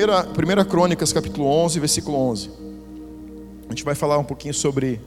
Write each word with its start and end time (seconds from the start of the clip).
Primeira, 0.00 0.24
primeira 0.24 0.64
Crônicas, 0.64 1.12
capítulo 1.12 1.46
11, 1.46 1.78
versículo 1.78 2.16
11. 2.16 2.50
A 3.66 3.68
gente 3.68 3.84
vai 3.84 3.94
falar 3.94 4.16
um 4.16 4.24
pouquinho 4.24 4.54
sobre 4.54 4.98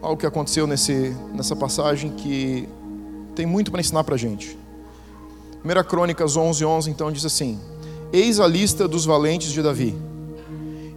algo 0.00 0.16
que 0.18 0.24
aconteceu 0.24 0.66
nesse, 0.66 1.14
nessa 1.34 1.54
passagem 1.54 2.10
que 2.12 2.66
tem 3.34 3.44
muito 3.44 3.70
para 3.70 3.82
ensinar 3.82 4.02
para 4.02 4.14
a 4.14 4.18
gente. 4.18 4.58
Primeira 5.58 5.84
Crônicas 5.84 6.38
11, 6.38 6.64
11, 6.64 6.90
então, 6.90 7.12
diz 7.12 7.22
assim: 7.26 7.60
Eis 8.14 8.40
a 8.40 8.46
lista 8.46 8.88
dos 8.88 9.04
valentes 9.04 9.52
de 9.52 9.60
Davi. 9.60 9.94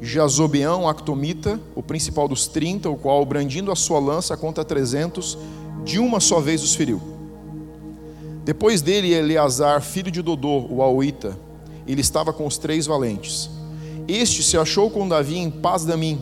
Jazobeão, 0.02 0.88
Actomita, 0.88 1.60
o 1.76 1.84
principal 1.84 2.30
dos 2.30 2.48
trinta, 2.48 2.90
o 2.90 2.96
qual, 2.96 3.26
brandindo 3.26 3.74
a 3.74 3.76
sua 3.76 4.00
lança 4.00 4.38
contra 4.38 4.64
trezentos, 4.64 5.38
de 5.84 6.00
uma 6.00 6.22
só 6.22 6.40
vez 6.40 6.64
os 6.64 6.76
feriu. 6.76 7.02
Depois 8.46 8.82
dele, 8.82 9.14
Eleazar, 9.14 9.82
filho 9.82 10.10
de 10.10 10.22
Dodô, 10.22 10.66
o 10.70 10.82
Auita, 10.82 11.38
ele 11.92 12.02
estava 12.02 12.32
com 12.32 12.46
os 12.46 12.58
três 12.58 12.86
valentes. 12.86 13.50
Este 14.08 14.44
se 14.44 14.58
achou 14.58 14.90
com 14.90 15.08
Davi 15.08 15.38
em 15.38 15.50
paz 15.50 15.86
da 15.86 15.96
mim, 15.96 16.20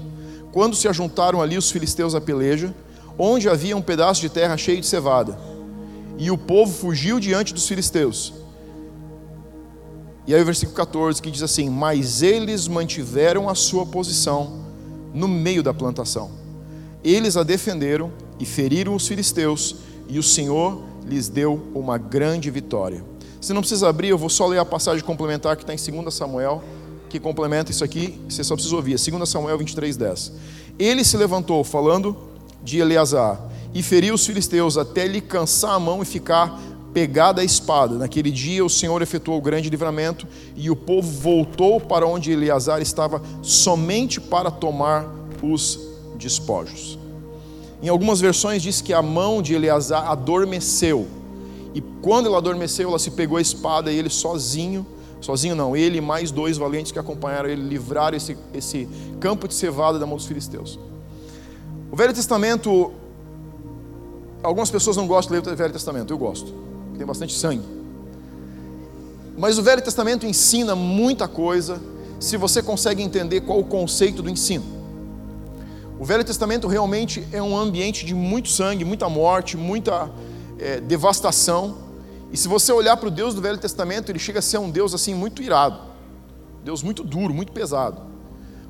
quando 0.51 0.75
se 0.75 0.87
ajuntaram 0.87 1.41
ali 1.41 1.57
os 1.57 1.71
filisteus 1.71 2.15
à 2.15 2.21
peleja, 2.21 2.73
onde 3.17 3.49
havia 3.49 3.75
um 3.75 3.81
pedaço 3.81 4.21
de 4.21 4.29
terra 4.29 4.57
cheio 4.57 4.81
de 4.81 4.87
cevada. 4.87 5.37
E 6.17 6.31
o 6.31 6.37
povo 6.37 6.71
fugiu 6.73 7.19
diante 7.19 7.53
dos 7.53 7.67
filisteus. 7.67 8.33
E 10.27 10.35
aí 10.35 10.41
o 10.41 10.45
versículo 10.45 10.75
14 10.75 11.21
que 11.21 11.31
diz 11.31 11.41
assim: 11.41 11.69
Mas 11.69 12.21
eles 12.21 12.67
mantiveram 12.67 13.49
a 13.49 13.55
sua 13.55 13.85
posição 13.85 14.63
no 15.13 15.27
meio 15.27 15.63
da 15.63 15.73
plantação. 15.73 16.31
Eles 17.03 17.37
a 17.37 17.43
defenderam 17.43 18.11
e 18.39 18.45
feriram 18.45 18.95
os 18.95 19.07
filisteus, 19.07 19.77
e 20.07 20.19
o 20.19 20.23
Senhor 20.23 20.81
lhes 21.05 21.29
deu 21.29 21.61
uma 21.73 21.97
grande 21.97 22.51
vitória. 22.51 23.03
Você 23.39 23.53
não 23.53 23.61
precisa 23.61 23.87
abrir, 23.87 24.09
eu 24.09 24.17
vou 24.17 24.29
só 24.29 24.45
ler 24.45 24.59
a 24.59 24.65
passagem 24.65 25.03
complementar 25.03 25.55
que 25.55 25.63
está 25.63 25.73
em 25.73 26.01
2 26.01 26.13
Samuel, 26.13 26.63
que 27.09 27.19
complementa 27.19 27.71
isso 27.71 27.83
aqui, 27.83 28.19
você 28.27 28.43
só 28.43 28.53
precisa 28.53 28.75
ouvir. 28.75 28.97
2 28.97 29.29
Samuel 29.29 29.57
23, 29.57 29.95
10. 29.95 30.31
Ele 30.77 31.03
se 31.03 31.17
levantou, 31.17 31.63
falando 31.63 32.15
de 32.63 32.79
Eleazar, 32.79 33.39
e 33.73 33.81
feriu 33.81 34.15
os 34.15 34.25
filisteus 34.25 34.77
até 34.77 35.07
lhe 35.07 35.21
cansar 35.21 35.73
a 35.73 35.79
mão 35.79 36.01
e 36.01 36.05
ficar 36.05 36.59
pegada 36.93 37.41
a 37.41 37.43
espada. 37.43 37.95
Naquele 37.95 38.31
dia 38.31 38.63
o 38.65 38.69
Senhor 38.69 39.01
efetuou 39.01 39.37
o 39.37 39.41
grande 39.41 39.69
livramento 39.69 40.27
e 40.55 40.69
o 40.69 40.75
povo 40.75 41.09
voltou 41.09 41.79
para 41.79 42.05
onde 42.05 42.31
Eleazar 42.31 42.81
estava 42.81 43.21
somente 43.41 44.19
para 44.19 44.51
tomar 44.51 45.07
os 45.41 45.79
despojos. 46.17 46.97
Em 47.81 47.87
algumas 47.87 48.19
versões 48.19 48.61
diz 48.61 48.81
que 48.81 48.93
a 48.93 49.01
mão 49.01 49.41
de 49.41 49.53
Eleazar 49.53 50.09
adormeceu. 50.09 51.07
E 51.73 51.81
quando 52.01 52.27
ela 52.27 52.37
adormeceu, 52.37 52.89
ela 52.89 52.99
se 52.99 53.11
pegou 53.11 53.37
a 53.37 53.41
espada 53.41 53.91
e 53.91 53.97
ele 53.97 54.09
sozinho, 54.09 54.85
sozinho 55.21 55.55
não, 55.55 55.75
ele 55.75 55.97
e 55.97 56.01
mais 56.01 56.31
dois 56.31 56.57
valentes 56.57 56.91
que 56.91 56.99
acompanharam 56.99 57.49
ele 57.49 57.61
livraram 57.61 58.17
esse, 58.17 58.37
esse 58.53 58.87
campo 59.19 59.47
de 59.47 59.53
cevada 59.53 59.99
da 59.99 60.05
mão 60.05 60.17
dos 60.17 60.25
filisteus. 60.25 60.79
O 61.91 61.95
Velho 61.95 62.13
Testamento, 62.13 62.91
algumas 64.41 64.71
pessoas 64.71 64.97
não 64.97 65.07
gostam 65.07 65.39
de 65.39 65.47
ler 65.47 65.53
o 65.53 65.57
Velho 65.57 65.73
Testamento, 65.73 66.11
eu 66.11 66.17
gosto, 66.17 66.53
tem 66.97 67.05
bastante 67.05 67.35
sangue. 67.35 67.63
Mas 69.37 69.57
o 69.57 69.63
Velho 69.63 69.81
Testamento 69.81 70.25
ensina 70.25 70.75
muita 70.75 71.27
coisa 71.27 71.81
se 72.19 72.35
você 72.35 72.61
consegue 72.61 73.01
entender 73.01 73.41
qual 73.41 73.59
o 73.59 73.63
conceito 73.63 74.21
do 74.21 74.29
ensino. 74.29 74.65
O 75.99 76.05
Velho 76.05 76.23
Testamento 76.23 76.67
realmente 76.67 77.25
é 77.31 77.41
um 77.41 77.57
ambiente 77.57 78.05
de 78.05 78.13
muito 78.13 78.49
sangue, 78.49 78.83
muita 78.85 79.09
morte, 79.09 79.57
muita 79.57 80.09
é, 80.59 80.79
devastação. 80.79 81.77
E 82.31 82.37
se 82.37 82.47
você 82.47 82.71
olhar 82.71 82.97
para 82.97 83.07
o 83.07 83.11
Deus 83.11 83.33
do 83.33 83.41
Velho 83.41 83.57
Testamento, 83.57 84.11
ele 84.11 84.19
chega 84.19 84.39
a 84.39 84.41
ser 84.41 84.57
um 84.57 84.69
Deus 84.69 84.93
assim 84.93 85.15
muito 85.15 85.41
irado, 85.41 85.79
Deus 86.63 86.83
muito 86.83 87.03
duro, 87.03 87.33
muito 87.33 87.51
pesado. 87.51 88.01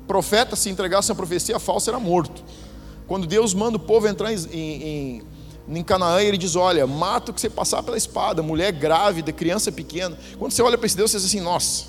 Profeta, 0.06 0.56
se 0.56 0.70
entregasse 0.70 1.10
uma 1.10 1.16
profecia 1.16 1.58
falsa, 1.58 1.90
era 1.90 2.00
morto. 2.00 2.42
Quando 3.06 3.26
Deus 3.26 3.52
manda 3.52 3.76
o 3.76 3.80
povo 3.80 4.08
entrar 4.08 4.32
em, 4.32 4.36
em, 4.50 5.22
em 5.68 5.82
Canaã, 5.84 6.20
ele 6.22 6.38
diz: 6.38 6.56
Olha, 6.56 6.86
mata 6.86 7.30
o 7.30 7.34
que 7.34 7.40
você 7.40 7.50
passar 7.50 7.82
pela 7.82 7.96
espada, 7.96 8.42
mulher 8.42 8.72
grávida, 8.72 9.32
criança 9.32 9.70
pequena. 9.70 10.16
Quando 10.38 10.52
você 10.52 10.62
olha 10.62 10.78
para 10.78 10.86
esse 10.86 10.96
Deus, 10.96 11.10
você 11.10 11.18
diz 11.18 11.26
assim: 11.26 11.40
Nossa. 11.40 11.86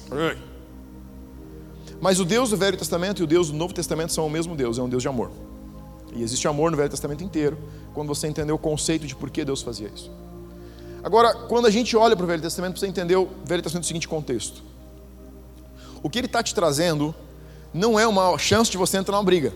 Mas 2.02 2.20
o 2.20 2.26
Deus 2.26 2.50
do 2.50 2.58
Velho 2.58 2.76
Testamento 2.76 3.22
e 3.22 3.24
o 3.24 3.28
Deus 3.28 3.50
do 3.50 3.56
Novo 3.56 3.74
Testamento 3.74 4.12
são 4.12 4.26
o 4.26 4.30
mesmo 4.30 4.56
Deus, 4.56 4.78
é 4.80 4.82
um 4.82 4.90
Deus 4.90 5.04
de 5.04 5.08
amor. 5.08 5.32
E 6.14 6.24
existe 6.24 6.48
amor 6.48 6.72
no 6.72 6.78
Velho 6.78 6.90
Testamento 6.90 7.24
inteiro, 7.24 7.58
quando 7.94 8.08
você 8.08 8.28
entender 8.28 8.52
o 8.52 8.58
conceito 8.58 9.08
de 9.08 9.16
por 9.16 9.30
que 9.30 9.46
Deus 9.46 9.62
fazia 9.62 9.90
isso. 9.94 10.12
Agora, 11.04 11.34
quando 11.34 11.66
a 11.66 11.72
gente 11.72 11.96
olha 11.98 12.16
para 12.16 12.24
o 12.24 12.28
Velho 12.28 12.42
Testamento, 12.42 12.80
você 12.80 12.88
entender 12.88 13.16
o 13.16 13.30
Velho 13.46 13.64
Testamento 13.64 13.86
no 13.86 13.88
seguinte 13.88 14.08
contexto: 14.08 14.62
o 16.04 16.10
que 16.10 16.20
ele 16.20 16.28
está 16.28 16.44
te 16.44 16.54
trazendo 16.54 17.16
não 17.74 18.00
é 18.00 18.06
uma 18.06 18.38
chance 18.38 18.70
de 18.70 18.78
você 18.78 18.98
entrar 18.98 19.16
numa 19.16 19.24
briga, 19.24 19.54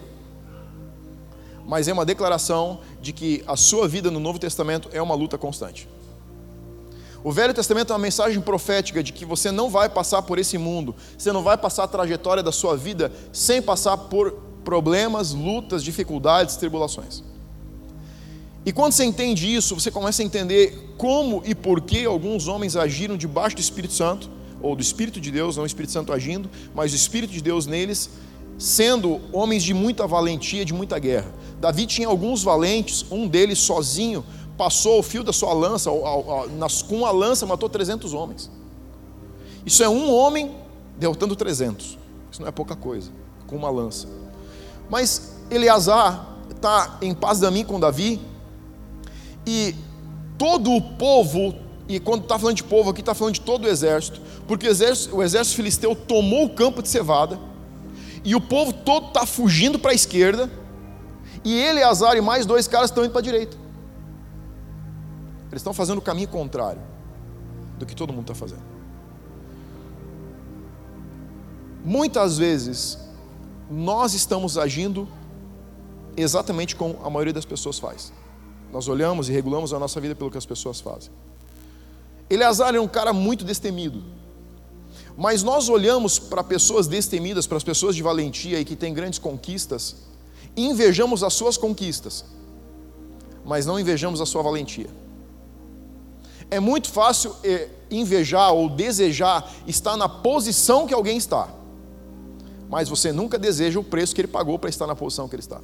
mas 1.65 1.87
é 1.87 1.93
uma 1.93 2.05
declaração 2.05 2.79
de 3.01 3.11
que 3.11 3.43
a 3.45 3.55
sua 3.55 3.87
vida 3.87 4.09
no 4.09 4.19
Novo 4.19 4.39
Testamento 4.39 4.89
é 4.91 5.01
uma 5.01 5.13
luta 5.13 5.37
constante. 5.37 5.87
O 7.23 7.31
Velho 7.31 7.55
Testamento 7.55 7.91
é 7.91 7.93
uma 7.95 8.01
mensagem 8.01 8.39
profética 8.39 9.01
de 9.01 9.11
que 9.11 9.25
você 9.25 9.51
não 9.51 9.67
vai 9.67 9.89
passar 9.89 10.21
por 10.21 10.37
esse 10.37 10.59
mundo, 10.59 10.95
você 11.17 11.31
não 11.31 11.41
vai 11.41 11.57
passar 11.57 11.83
a 11.83 11.87
trajetória 11.87 12.43
da 12.43 12.51
sua 12.51 12.77
vida 12.77 13.11
sem 13.33 13.61
passar 13.61 13.97
por 13.97 14.54
problemas, 14.65 15.31
lutas, 15.31 15.81
dificuldades, 15.81 16.57
tribulações. 16.57 17.23
E 18.65 18.73
quando 18.73 18.91
você 18.91 19.05
entende 19.05 19.53
isso, 19.53 19.75
você 19.79 19.91
começa 19.91 20.23
a 20.23 20.25
entender 20.25 20.95
como 20.97 21.41
e 21.45 21.53
por 21.53 21.79
que 21.79 22.03
alguns 22.03 22.47
homens 22.47 22.75
agiram 22.75 23.15
debaixo 23.15 23.55
do 23.55 23.61
Espírito 23.61 23.93
Santo, 23.93 24.29
ou 24.61 24.75
do 24.75 24.81
Espírito 24.81 25.21
de 25.21 25.29
Deus, 25.29 25.55
não 25.55 25.63
o 25.63 25.67
Espírito 25.67 25.93
Santo 25.93 26.11
agindo, 26.11 26.49
mas 26.73 26.91
o 26.91 26.95
Espírito 26.95 27.31
de 27.31 27.41
Deus 27.41 27.67
neles, 27.67 28.09
sendo 28.57 29.21
homens 29.31 29.63
de 29.63 29.73
muita 29.73 30.07
valentia, 30.07 30.65
de 30.65 30.73
muita 30.73 30.97
guerra. 30.97 31.31
Davi 31.61 31.85
tinha 31.85 32.07
alguns 32.07 32.41
valentes, 32.41 33.05
um 33.11 33.27
deles 33.27 33.59
sozinho 33.59 34.25
passou 34.57 34.99
o 34.99 35.03
fio 35.03 35.23
da 35.23 35.33
sua 35.33 35.53
lança, 35.53 35.91
com 36.87 37.05
a 37.05 37.11
lança 37.11 37.45
matou 37.45 37.69
300 37.69 38.13
homens. 38.13 38.49
Isso 39.63 39.83
é 39.83 39.89
um 39.89 40.11
homem 40.11 40.55
derrotando 40.97 41.35
300. 41.35 41.97
Isso 42.31 42.41
não 42.41 42.47
é 42.47 42.51
pouca 42.51 42.75
coisa, 42.75 43.11
com 43.45 43.55
uma 43.55 43.69
lança. 43.69 44.07
Mas 44.89 45.35
Eleazar 45.49 46.35
está 46.49 46.97
em 47.01 47.13
paz 47.13 47.39
da 47.39 47.51
mim 47.51 47.63
com 47.63 47.79
Davi, 47.79 48.21
e 49.45 49.75
todo 50.37 50.71
o 50.71 50.81
povo, 50.95 51.55
e 51.87 51.99
quando 51.99 52.23
está 52.23 52.39
falando 52.39 52.55
de 52.57 52.63
povo 52.63 52.89
aqui, 52.89 53.01
está 53.01 53.13
falando 53.13 53.35
de 53.35 53.41
todo 53.41 53.65
o 53.65 53.67
exército, 53.67 54.19
porque 54.47 54.67
o 54.67 54.71
exército, 54.71 55.15
o 55.15 55.23
exército 55.23 55.55
filisteu 55.55 55.95
tomou 55.95 56.45
o 56.45 56.49
campo 56.49 56.81
de 56.81 56.89
cevada, 56.89 57.39
e 58.23 58.35
o 58.35 58.41
povo 58.41 58.73
todo 58.73 59.07
está 59.07 59.25
fugindo 59.25 59.77
para 59.77 59.91
a 59.91 59.95
esquerda, 59.95 60.49
e 61.43 61.53
Eleazar 61.61 62.17
e 62.17 62.21
mais 62.21 62.45
dois 62.45 62.67
caras 62.67 62.89
estão 62.89 63.05
indo 63.05 63.11
para 63.11 63.19
a 63.19 63.23
direita. 63.23 63.55
Eles 65.51 65.61
estão 65.61 65.73
fazendo 65.73 65.99
o 65.99 66.01
caminho 66.01 66.27
contrário 66.27 66.81
do 67.77 67.85
que 67.85 67.95
todo 67.95 68.11
mundo 68.11 68.23
está 68.23 68.33
fazendo. 68.33 68.63
Muitas 71.83 72.39
vezes, 72.39 72.97
nós 73.69 74.13
estamos 74.13 74.57
agindo 74.57 75.07
exatamente 76.15 76.75
como 76.75 76.99
a 77.03 77.09
maioria 77.09 77.33
das 77.33 77.45
pessoas 77.45 77.79
faz. 77.79 78.13
Nós 78.71 78.87
olhamos 78.87 79.29
e 79.29 79.31
regulamos 79.31 79.73
a 79.73 79.79
nossa 79.79 79.99
vida 79.99 80.15
pelo 80.15 80.31
que 80.31 80.37
as 80.37 80.45
pessoas 80.45 80.79
fazem. 80.79 81.11
Eleazar 82.29 82.75
é 82.75 82.79
um 82.79 82.87
cara 82.87 83.13
muito 83.13 83.45
destemido. 83.45 84.03
Mas 85.17 85.43
nós 85.43 85.69
olhamos 85.69 86.19
para 86.19 86.43
pessoas 86.43 86.87
destemidas, 86.87 87.47
para 87.47 87.57
as 87.57 87.63
pessoas 87.63 87.95
de 87.95 88.03
valentia 88.03 88.59
e 88.59 88.65
que 88.65 88.75
têm 88.75 88.93
grandes 88.93 89.19
conquistas, 89.19 89.95
e 90.55 90.65
invejamos 90.65 91.23
as 91.23 91.33
suas 91.33 91.57
conquistas, 91.57 92.25
mas 93.45 93.65
não 93.65 93.79
invejamos 93.79 94.19
a 94.19 94.25
sua 94.25 94.41
valentia. 94.41 94.89
É 96.49 96.59
muito 96.59 96.89
fácil 96.89 97.35
é, 97.43 97.69
invejar 97.89 98.53
ou 98.53 98.69
desejar 98.69 99.49
estar 99.65 99.97
na 99.97 100.07
posição 100.07 100.85
que 100.85 100.93
alguém 100.93 101.17
está, 101.17 101.49
mas 102.69 102.89
você 102.89 103.11
nunca 103.11 103.37
deseja 103.37 103.79
o 103.79 103.83
preço 103.83 104.13
que 104.13 104.21
ele 104.21 104.27
pagou 104.27 104.57
para 104.57 104.69
estar 104.69 104.87
na 104.87 104.95
posição 104.95 105.27
que 105.27 105.35
ele 105.35 105.41
está, 105.41 105.61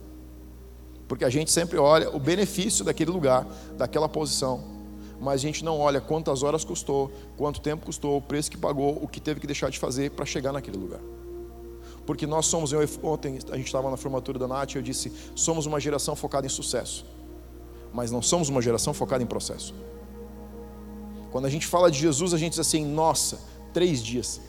porque 1.08 1.26
a 1.26 1.30
gente 1.30 1.52
sempre 1.52 1.78
olha 1.78 2.10
o 2.16 2.20
benefício 2.20 2.86
daquele 2.86 3.12
lugar, 3.12 3.46
daquela 3.78 4.08
posição, 4.08 4.64
mas 5.20 5.36
a 5.36 5.44
gente 5.44 5.64
não 5.64 5.80
olha 5.80 6.02
quantas 6.02 6.42
horas 6.42 6.64
custou, 6.64 7.12
quanto 7.38 7.62
tempo 7.62 7.86
custou, 7.86 8.18
o 8.18 8.22
preço 8.22 8.50
que 8.50 8.58
pagou, 8.58 8.98
o 9.02 9.08
que 9.08 9.20
teve 9.20 9.40
que 9.40 9.46
deixar 9.46 9.70
de 9.70 9.78
fazer 9.78 10.12
para 10.12 10.26
chegar 10.26 10.52
naquele 10.52 10.78
lugar. 10.78 11.00
Porque 12.06 12.26
nós 12.26 12.48
somos, 12.48 12.74
eu, 12.74 12.80
ontem 13.04 13.38
a 13.52 13.56
gente 13.58 13.68
estava 13.68 13.90
na 13.92 13.98
formatura 13.98 14.40
da 14.40 14.48
Nath 14.48 14.76
eu 14.76 14.82
disse: 14.82 15.12
somos 15.36 15.66
uma 15.66 15.80
geração 15.80 16.16
focada 16.16 16.48
em 16.48 16.50
sucesso, 16.50 17.06
mas 17.94 18.10
não 18.10 18.22
somos 18.22 18.50
uma 18.50 18.62
geração 18.62 18.94
focada 18.94 19.24
em 19.24 19.28
processo. 19.28 19.76
Quando 21.32 21.46
a 21.46 21.50
gente 21.50 21.68
fala 21.68 21.92
de 21.92 22.00
Jesus, 22.00 22.34
a 22.34 22.38
gente 22.38 22.52
diz 22.52 22.60
assim: 22.60 22.86
nossa, 22.86 23.40
três 23.74 24.04
dias. 24.04 24.42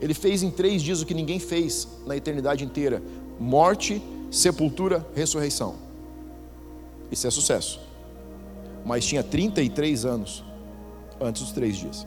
Ele 0.00 0.14
fez 0.14 0.42
em 0.42 0.50
três 0.50 0.82
dias 0.82 1.00
o 1.00 1.06
que 1.06 1.14
ninguém 1.14 1.38
fez 1.38 1.88
na 2.06 2.16
eternidade 2.16 2.64
inteira: 2.64 3.02
morte, 3.38 4.02
sepultura, 4.30 5.06
ressurreição. 5.14 5.76
Isso 7.10 7.26
é 7.26 7.30
sucesso. 7.30 7.80
Mas 8.84 9.04
tinha 9.06 9.22
33 9.22 10.04
anos 10.04 10.44
antes 11.20 11.42
dos 11.42 11.52
três 11.52 11.76
dias. 11.76 12.06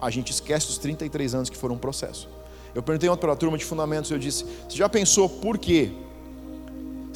a 0.00 0.10
gente 0.10 0.30
esquece 0.30 0.68
os 0.68 0.78
33 0.78 1.34
anos 1.34 1.50
que 1.50 1.56
foram 1.56 1.74
um 1.74 1.78
processo. 1.78 2.28
Eu 2.74 2.82
perguntei 2.82 3.08
ontem 3.08 3.20
para 3.20 3.32
a 3.32 3.36
turma 3.36 3.56
de 3.56 3.64
fundamentos, 3.64 4.10
eu 4.10 4.18
disse: 4.18 4.44
você 4.68 4.76
já 4.76 4.88
pensou 4.88 5.28
por 5.28 5.58
quê? 5.58 5.92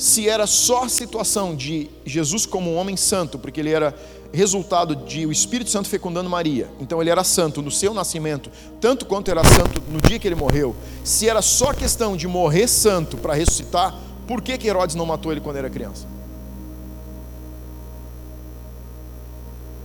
Se 0.00 0.26
era 0.26 0.46
só 0.46 0.84
a 0.84 0.88
situação 0.88 1.54
de 1.54 1.90
Jesus 2.06 2.46
como 2.46 2.70
um 2.70 2.76
homem 2.78 2.96
santo, 2.96 3.38
porque 3.38 3.60
ele 3.60 3.68
era 3.68 3.94
resultado 4.32 4.96
de 4.96 5.26
o 5.26 5.30
Espírito 5.30 5.68
Santo 5.68 5.90
fecundando 5.90 6.30
Maria, 6.30 6.70
então 6.80 7.02
ele 7.02 7.10
era 7.10 7.22
santo 7.22 7.60
no 7.60 7.70
seu 7.70 7.92
nascimento, 7.92 8.50
tanto 8.80 9.04
quanto 9.04 9.30
era 9.30 9.44
santo 9.44 9.82
no 9.90 10.00
dia 10.00 10.18
que 10.18 10.26
ele 10.26 10.34
morreu. 10.34 10.74
Se 11.04 11.28
era 11.28 11.42
só 11.42 11.74
questão 11.74 12.16
de 12.16 12.26
morrer 12.26 12.66
santo 12.66 13.18
para 13.18 13.34
ressuscitar, 13.34 13.94
por 14.26 14.40
que, 14.40 14.56
que 14.56 14.68
Herodes 14.68 14.96
não 14.96 15.04
matou 15.04 15.32
ele 15.32 15.40
quando 15.42 15.56
era 15.56 15.68
criança? 15.68 16.06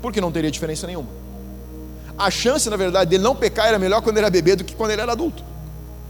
Porque 0.01 0.21
não 0.21 0.31
teria 0.31 0.49
diferença 0.49 0.87
nenhuma. 0.87 1.09
A 2.17 2.31
chance, 2.31 2.69
na 2.69 2.77
verdade, 2.77 3.09
dele 3.09 3.23
não 3.23 3.35
pecar 3.35 3.67
era 3.67 3.77
melhor 3.77 4.01
quando 4.01 4.15
ele 4.15 4.25
era 4.25 4.31
bebê 4.31 4.55
do 4.55 4.63
que 4.63 4.75
quando 4.75 4.91
ele 4.91 5.01
era 5.01 5.11
adulto. 5.11 5.43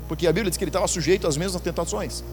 Porque 0.08 0.28
a 0.28 0.32
Bíblia 0.32 0.52
diz 0.52 0.60
que 0.60 0.64
ele 0.64 0.70
estava 0.70 0.88
sujeito 0.88 1.26
às 1.26 1.36
mesmas 1.38 1.60
tentações. 1.60 2.24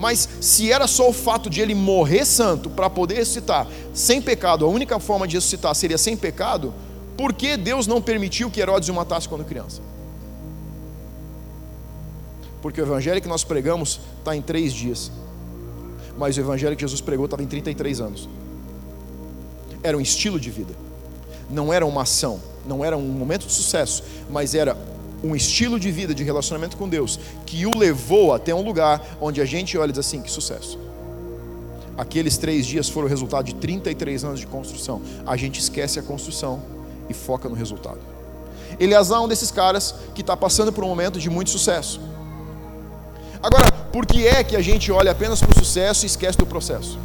Mas 0.00 0.26
se 0.40 0.72
era 0.72 0.86
só 0.86 1.10
o 1.10 1.12
fato 1.12 1.50
de 1.50 1.60
ele 1.60 1.74
morrer 1.74 2.24
santo 2.24 2.70
para 2.70 2.88
poder 2.88 3.16
ressuscitar 3.16 3.66
sem 3.92 4.22
pecado, 4.22 4.64
a 4.64 4.68
única 4.68 4.98
forma 4.98 5.28
de 5.28 5.36
ressuscitar 5.36 5.74
seria 5.74 5.98
sem 5.98 6.16
pecado, 6.16 6.72
por 7.18 7.34
que 7.34 7.54
Deus 7.54 7.86
não 7.86 8.00
permitiu 8.00 8.50
que 8.50 8.60
Herodes 8.62 8.88
o 8.88 8.94
matasse 8.94 9.28
quando 9.28 9.44
criança? 9.44 9.82
Porque 12.62 12.80
o 12.80 12.84
evangelho 12.84 13.20
que 13.20 13.28
nós 13.28 13.44
pregamos 13.44 14.00
está 14.18 14.34
em 14.34 14.40
três 14.40 14.72
dias. 14.72 15.12
Mas 16.16 16.38
o 16.38 16.40
evangelho 16.40 16.74
que 16.74 16.80
Jesus 16.80 17.02
pregou 17.02 17.26
estava 17.26 17.42
em 17.42 17.46
33 17.46 18.00
anos. 18.00 18.26
Era 19.82 19.98
um 19.98 20.00
estilo 20.00 20.40
de 20.40 20.48
vida. 20.48 20.72
Não 21.50 21.70
era 21.70 21.84
uma 21.84 22.02
ação, 22.02 22.40
não 22.66 22.82
era 22.82 22.96
um 22.96 23.02
momento 23.02 23.46
de 23.46 23.52
sucesso, 23.52 24.02
mas 24.30 24.54
era 24.54 24.78
um 25.22 25.34
estilo 25.34 25.78
de 25.78 25.90
vida, 25.90 26.14
de 26.14 26.24
relacionamento 26.24 26.76
com 26.76 26.88
Deus, 26.88 27.18
que 27.44 27.66
o 27.66 27.76
levou 27.76 28.32
até 28.32 28.54
um 28.54 28.62
lugar 28.62 29.16
onde 29.20 29.40
a 29.40 29.44
gente 29.44 29.76
olha 29.76 29.90
e 29.90 29.92
diz 29.92 30.00
assim: 30.00 30.22
que 30.22 30.30
sucesso. 30.30 30.78
Aqueles 31.96 32.38
três 32.38 32.66
dias 32.66 32.88
foram 32.88 33.06
o 33.06 33.10
resultado 33.10 33.44
de 33.44 33.54
33 33.54 34.24
anos 34.24 34.40
de 34.40 34.46
construção. 34.46 35.02
A 35.26 35.36
gente 35.36 35.60
esquece 35.60 35.98
a 35.98 36.02
construção 36.02 36.62
e 37.08 37.14
foca 37.14 37.48
no 37.48 37.54
resultado. 37.54 37.98
Eleazar 38.78 39.18
é 39.18 39.20
um 39.22 39.28
desses 39.28 39.50
caras 39.50 39.94
que 40.14 40.22
está 40.22 40.36
passando 40.36 40.72
por 40.72 40.82
um 40.84 40.88
momento 40.88 41.18
de 41.18 41.28
muito 41.28 41.50
sucesso. 41.50 42.00
Agora, 43.42 43.70
por 43.92 44.06
que 44.06 44.26
é 44.26 44.44
que 44.44 44.56
a 44.56 44.62
gente 44.62 44.92
olha 44.92 45.10
apenas 45.10 45.40
para 45.40 45.50
o 45.50 45.58
sucesso 45.58 46.04
e 46.04 46.06
esquece 46.06 46.38
do 46.38 46.46
processo? 46.46 46.98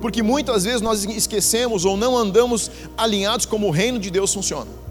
Porque 0.00 0.22
muitas 0.22 0.64
vezes 0.64 0.80
nós 0.80 1.04
esquecemos 1.04 1.84
ou 1.84 1.96
não 1.96 2.16
andamos 2.16 2.70
alinhados 2.96 3.46
como 3.46 3.68
o 3.68 3.70
reino 3.70 3.98
de 3.98 4.10
Deus 4.10 4.32
funciona. 4.34 4.81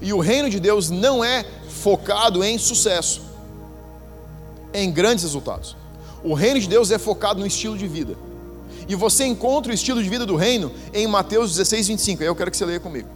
E 0.00 0.12
o 0.12 0.18
reino 0.18 0.48
de 0.50 0.60
Deus 0.60 0.90
não 0.90 1.24
é 1.24 1.44
focado 1.68 2.44
em 2.44 2.58
sucesso, 2.58 3.22
em 4.72 4.90
grandes 4.90 5.24
resultados. 5.24 5.76
O 6.22 6.34
reino 6.34 6.60
de 6.60 6.68
Deus 6.68 6.90
é 6.90 6.98
focado 6.98 7.40
no 7.40 7.46
estilo 7.46 7.76
de 7.76 7.86
vida. 7.86 8.16
E 8.88 8.94
você 8.94 9.24
encontra 9.24 9.72
o 9.72 9.74
estilo 9.74 10.02
de 10.02 10.08
vida 10.08 10.24
do 10.24 10.36
reino 10.36 10.72
em 10.92 11.06
Mateus 11.06 11.50
16, 11.50 11.88
25. 11.88 12.22
Aí 12.22 12.28
eu 12.28 12.36
quero 12.36 12.50
que 12.50 12.56
você 12.56 12.64
leia 12.64 12.80
comigo. 12.80 13.08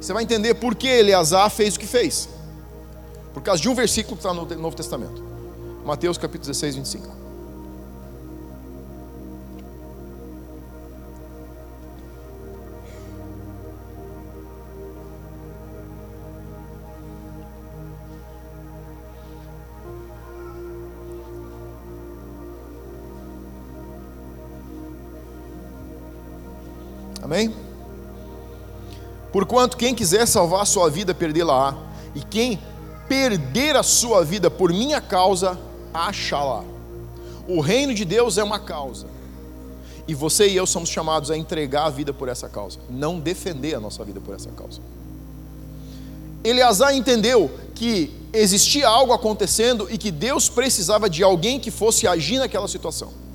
Você 0.00 0.12
vai 0.12 0.22
entender 0.22 0.54
por 0.54 0.74
que 0.74 0.86
Eleazar 0.86 1.50
fez 1.50 1.76
o 1.76 1.80
que 1.80 1.86
fez. 1.86 2.28
Por 3.34 3.42
causa 3.42 3.60
de 3.60 3.68
um 3.68 3.74
versículo 3.74 4.16
que 4.16 4.26
está 4.26 4.32
no 4.32 4.44
Novo 4.60 4.76
Testamento. 4.76 5.22
Mateus 5.84 6.16
capítulo 6.16 6.46
16, 6.46 6.76
25. 6.76 7.27
Amém? 27.28 27.54
Porquanto 29.30 29.76
quem 29.76 29.94
quiser 29.94 30.26
salvar 30.26 30.62
a 30.62 30.64
sua 30.64 30.88
vida, 30.88 31.14
perdê-la-á, 31.14 31.76
e 32.14 32.22
quem 32.22 32.58
perder 33.06 33.76
a 33.76 33.82
sua 33.82 34.24
vida 34.24 34.50
por 34.50 34.72
minha 34.72 34.98
causa, 34.98 35.58
achá-la. 35.92 36.64
O 37.46 37.60
reino 37.60 37.92
de 37.92 38.06
Deus 38.06 38.38
é 38.38 38.42
uma 38.42 38.58
causa. 38.58 39.06
E 40.06 40.14
você 40.14 40.48
e 40.48 40.56
eu 40.56 40.66
somos 40.66 40.88
chamados 40.88 41.30
a 41.30 41.36
entregar 41.36 41.84
a 41.84 41.90
vida 41.90 42.14
por 42.14 42.30
essa 42.30 42.48
causa, 42.48 42.78
não 42.88 43.20
defender 43.20 43.74
a 43.74 43.80
nossa 43.80 44.02
vida 44.02 44.22
por 44.22 44.34
essa 44.34 44.48
causa. 44.52 44.80
Eleazar 46.42 46.96
entendeu 46.96 47.50
que 47.74 48.10
existia 48.32 48.88
algo 48.88 49.12
acontecendo 49.12 49.86
e 49.90 49.98
que 49.98 50.10
Deus 50.10 50.48
precisava 50.48 51.10
de 51.10 51.22
alguém 51.22 51.60
que 51.60 51.70
fosse 51.70 52.08
agir 52.08 52.38
naquela 52.38 52.66
situação. 52.66 53.27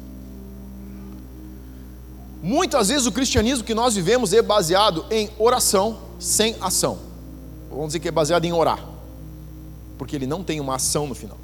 Muitas 2.43 2.89
vezes 2.89 3.07
o 3.07 3.11
cristianismo 3.13 3.63
que 3.63 3.73
nós 3.73 3.95
vivemos 3.95 4.33
é 4.33 4.41
baseado 4.41 5.05
em 5.09 5.29
oração 5.39 5.97
sem 6.19 6.57
ação. 6.59 6.99
Vamos 7.69 7.87
dizer 7.87 8.01
que 8.01 8.09
é 8.09 8.11
baseado 8.11 8.43
em 8.43 8.51
orar, 8.51 8.85
porque 9.97 10.13
ele 10.13 10.27
não 10.27 10.43
tem 10.43 10.59
uma 10.59 10.75
ação 10.75 11.07
no 11.07 11.15
final. 11.15 11.37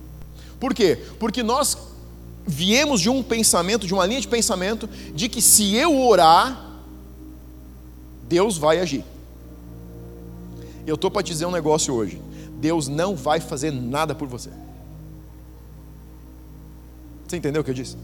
Por 0.60 0.74
quê? 0.74 1.02
Porque 1.18 1.42
nós 1.42 1.78
viemos 2.46 3.00
de 3.00 3.10
um 3.10 3.24
pensamento, 3.24 3.88
de 3.88 3.94
uma 3.94 4.06
linha 4.06 4.20
de 4.20 4.28
pensamento, 4.28 4.90
de 5.16 5.30
que 5.30 5.42
se 5.42 5.74
eu 5.74 5.98
orar, 5.98 6.70
Deus 8.28 8.58
vai 8.58 8.82
agir. 8.82 9.06
Eu 10.86 10.96
estou 10.96 11.10
para 11.10 11.24
te 11.24 11.32
dizer 11.32 11.46
um 11.46 11.52
negócio 11.52 11.94
hoje: 11.94 12.22
Deus 12.60 12.90
não 12.90 13.16
vai 13.16 13.40
fazer 13.40 13.72
nada 13.72 14.14
por 14.14 14.28
você. 14.28 14.50
Você 17.26 17.38
entendeu 17.38 17.62
o 17.62 17.64
que 17.64 17.72
eu 17.72 17.76
disse? 17.76 17.96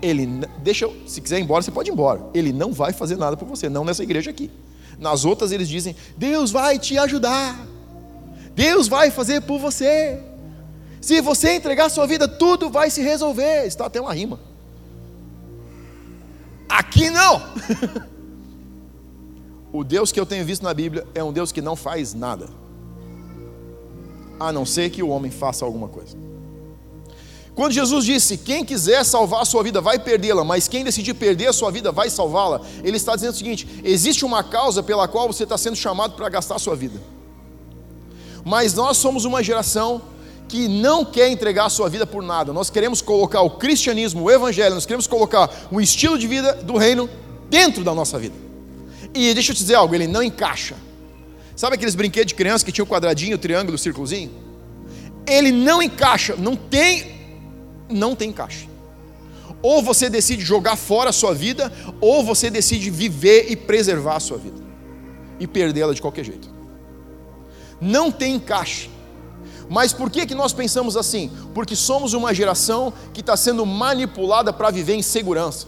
Ele, 0.00 0.26
deixa, 0.62 0.88
se 1.06 1.20
quiser 1.20 1.38
ir 1.38 1.42
embora, 1.42 1.62
você 1.62 1.70
pode 1.70 1.90
ir 1.90 1.92
embora. 1.92 2.20
Ele 2.32 2.52
não 2.52 2.72
vai 2.72 2.92
fazer 2.92 3.16
nada 3.16 3.36
por 3.36 3.46
você, 3.48 3.68
não 3.68 3.84
nessa 3.84 4.02
igreja 4.02 4.30
aqui. 4.30 4.50
Nas 4.98 5.24
outras 5.24 5.52
eles 5.52 5.68
dizem: 5.68 5.94
Deus 6.16 6.50
vai 6.50 6.78
te 6.78 6.98
ajudar. 6.98 7.58
Deus 8.54 8.88
vai 8.88 9.10
fazer 9.10 9.42
por 9.42 9.58
você. 9.58 10.20
Se 11.00 11.20
você 11.20 11.54
entregar 11.54 11.88
sua 11.88 12.06
vida, 12.06 12.26
tudo 12.26 12.70
vai 12.70 12.90
se 12.90 13.00
resolver. 13.00 13.66
Está 13.66 13.86
até 13.86 14.00
uma 14.00 14.12
rima. 14.12 14.40
Aqui 16.68 17.08
não. 17.08 17.40
o 19.72 19.84
Deus 19.84 20.12
que 20.12 20.18
eu 20.18 20.26
tenho 20.26 20.44
visto 20.44 20.62
na 20.62 20.74
Bíblia 20.74 21.06
é 21.14 21.22
um 21.22 21.32
Deus 21.32 21.52
que 21.52 21.62
não 21.62 21.76
faz 21.76 22.14
nada, 22.14 22.48
a 24.38 24.52
não 24.52 24.66
ser 24.66 24.90
que 24.90 25.02
o 25.02 25.08
homem 25.08 25.30
faça 25.30 25.64
alguma 25.64 25.88
coisa. 25.88 26.16
Quando 27.58 27.72
Jesus 27.72 28.04
disse: 28.04 28.36
Quem 28.36 28.64
quiser 28.64 29.04
salvar 29.04 29.42
a 29.42 29.44
sua 29.44 29.64
vida 29.64 29.80
vai 29.80 29.98
perdê-la, 29.98 30.44
mas 30.44 30.68
quem 30.68 30.84
decidir 30.84 31.12
perder 31.14 31.48
a 31.48 31.52
sua 31.52 31.72
vida 31.72 31.90
vai 31.90 32.08
salvá-la, 32.08 32.60
ele 32.84 32.96
está 32.96 33.16
dizendo 33.16 33.32
o 33.32 33.36
seguinte: 33.36 33.66
existe 33.82 34.24
uma 34.24 34.44
causa 34.44 34.80
pela 34.80 35.08
qual 35.08 35.26
você 35.26 35.42
está 35.42 35.58
sendo 35.58 35.74
chamado 35.74 36.14
para 36.14 36.28
gastar 36.28 36.54
a 36.54 36.58
sua 36.60 36.76
vida. 36.76 37.00
Mas 38.44 38.74
nós 38.74 38.96
somos 38.96 39.24
uma 39.24 39.42
geração 39.42 40.00
que 40.46 40.68
não 40.68 41.04
quer 41.04 41.30
entregar 41.30 41.64
a 41.64 41.68
sua 41.68 41.88
vida 41.88 42.06
por 42.06 42.22
nada. 42.22 42.52
Nós 42.52 42.70
queremos 42.70 43.02
colocar 43.02 43.40
o 43.40 43.50
cristianismo, 43.50 44.22
o 44.22 44.30
evangelho, 44.30 44.76
nós 44.76 44.86
queremos 44.86 45.08
colocar 45.08 45.50
um 45.72 45.80
estilo 45.80 46.16
de 46.16 46.28
vida 46.28 46.52
do 46.62 46.76
reino 46.76 47.10
dentro 47.50 47.82
da 47.82 47.92
nossa 47.92 48.20
vida. 48.20 48.36
E 49.12 49.34
deixa 49.34 49.50
eu 49.50 49.56
te 49.56 49.62
dizer 49.62 49.74
algo, 49.74 49.96
ele 49.96 50.06
não 50.06 50.22
encaixa. 50.22 50.76
Sabe 51.56 51.74
aqueles 51.74 51.96
brinquedos 51.96 52.28
de 52.28 52.34
criança 52.36 52.64
que 52.64 52.70
tinha 52.70 52.84
o 52.84 52.86
quadradinho, 52.86 53.34
o 53.34 53.38
triângulo, 53.38 53.74
o 53.74 53.78
círculozinho? 53.78 54.30
Ele 55.26 55.50
não 55.50 55.82
encaixa, 55.82 56.36
não 56.36 56.54
tem 56.54 57.17
não 57.88 58.14
tem 58.14 58.30
encaixe. 58.30 58.68
Ou 59.62 59.82
você 59.82 60.08
decide 60.08 60.44
jogar 60.44 60.76
fora 60.76 61.10
a 61.10 61.12
sua 61.12 61.34
vida, 61.34 61.72
ou 62.00 62.22
você 62.22 62.50
decide 62.50 62.90
viver 62.90 63.50
e 63.50 63.56
preservar 63.56 64.16
a 64.16 64.20
sua 64.20 64.38
vida 64.38 64.62
e 65.40 65.46
perdê-la 65.46 65.92
de 65.92 66.02
qualquer 66.02 66.24
jeito. 66.24 66.48
Não 67.80 68.10
tem 68.10 68.34
encaixe. 68.36 68.90
Mas 69.68 69.92
por 69.92 70.10
que, 70.10 70.26
que 70.26 70.34
nós 70.34 70.52
pensamos 70.52 70.96
assim? 70.96 71.30
Porque 71.54 71.76
somos 71.76 72.12
uma 72.14 72.32
geração 72.32 72.92
que 73.12 73.20
está 73.20 73.36
sendo 73.36 73.64
manipulada 73.66 74.52
para 74.52 74.70
viver 74.70 74.94
em 74.94 75.02
segurança. 75.02 75.66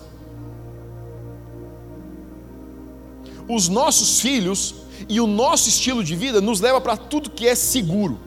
Os 3.49 3.69
nossos 3.69 4.21
filhos 4.21 4.77
e 5.09 5.21
o 5.21 5.27
nosso 5.27 5.69
estilo 5.69 6.03
de 6.03 6.15
vida 6.17 6.41
nos 6.41 6.61
leva 6.61 6.81
para 6.81 6.97
tudo 6.97 7.31
que 7.31 7.47
é 7.47 7.55
seguro. 7.55 8.19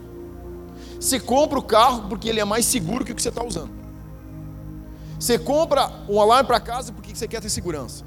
Você 1.00 1.18
compra 1.18 1.58
o 1.58 1.62
carro 1.62 2.08
porque 2.08 2.28
ele 2.28 2.40
é 2.40 2.44
mais 2.44 2.64
seguro 2.66 3.04
que 3.04 3.12
o 3.12 3.14
que 3.14 3.22
você 3.22 3.30
está 3.30 3.44
usando. 3.44 3.83
Você 5.24 5.38
compra 5.38 5.90
um 6.06 6.20
alarme 6.20 6.46
para 6.46 6.60
casa 6.60 6.92
porque 6.92 7.14
você 7.14 7.26
quer 7.26 7.40
ter 7.40 7.48
segurança. 7.48 8.04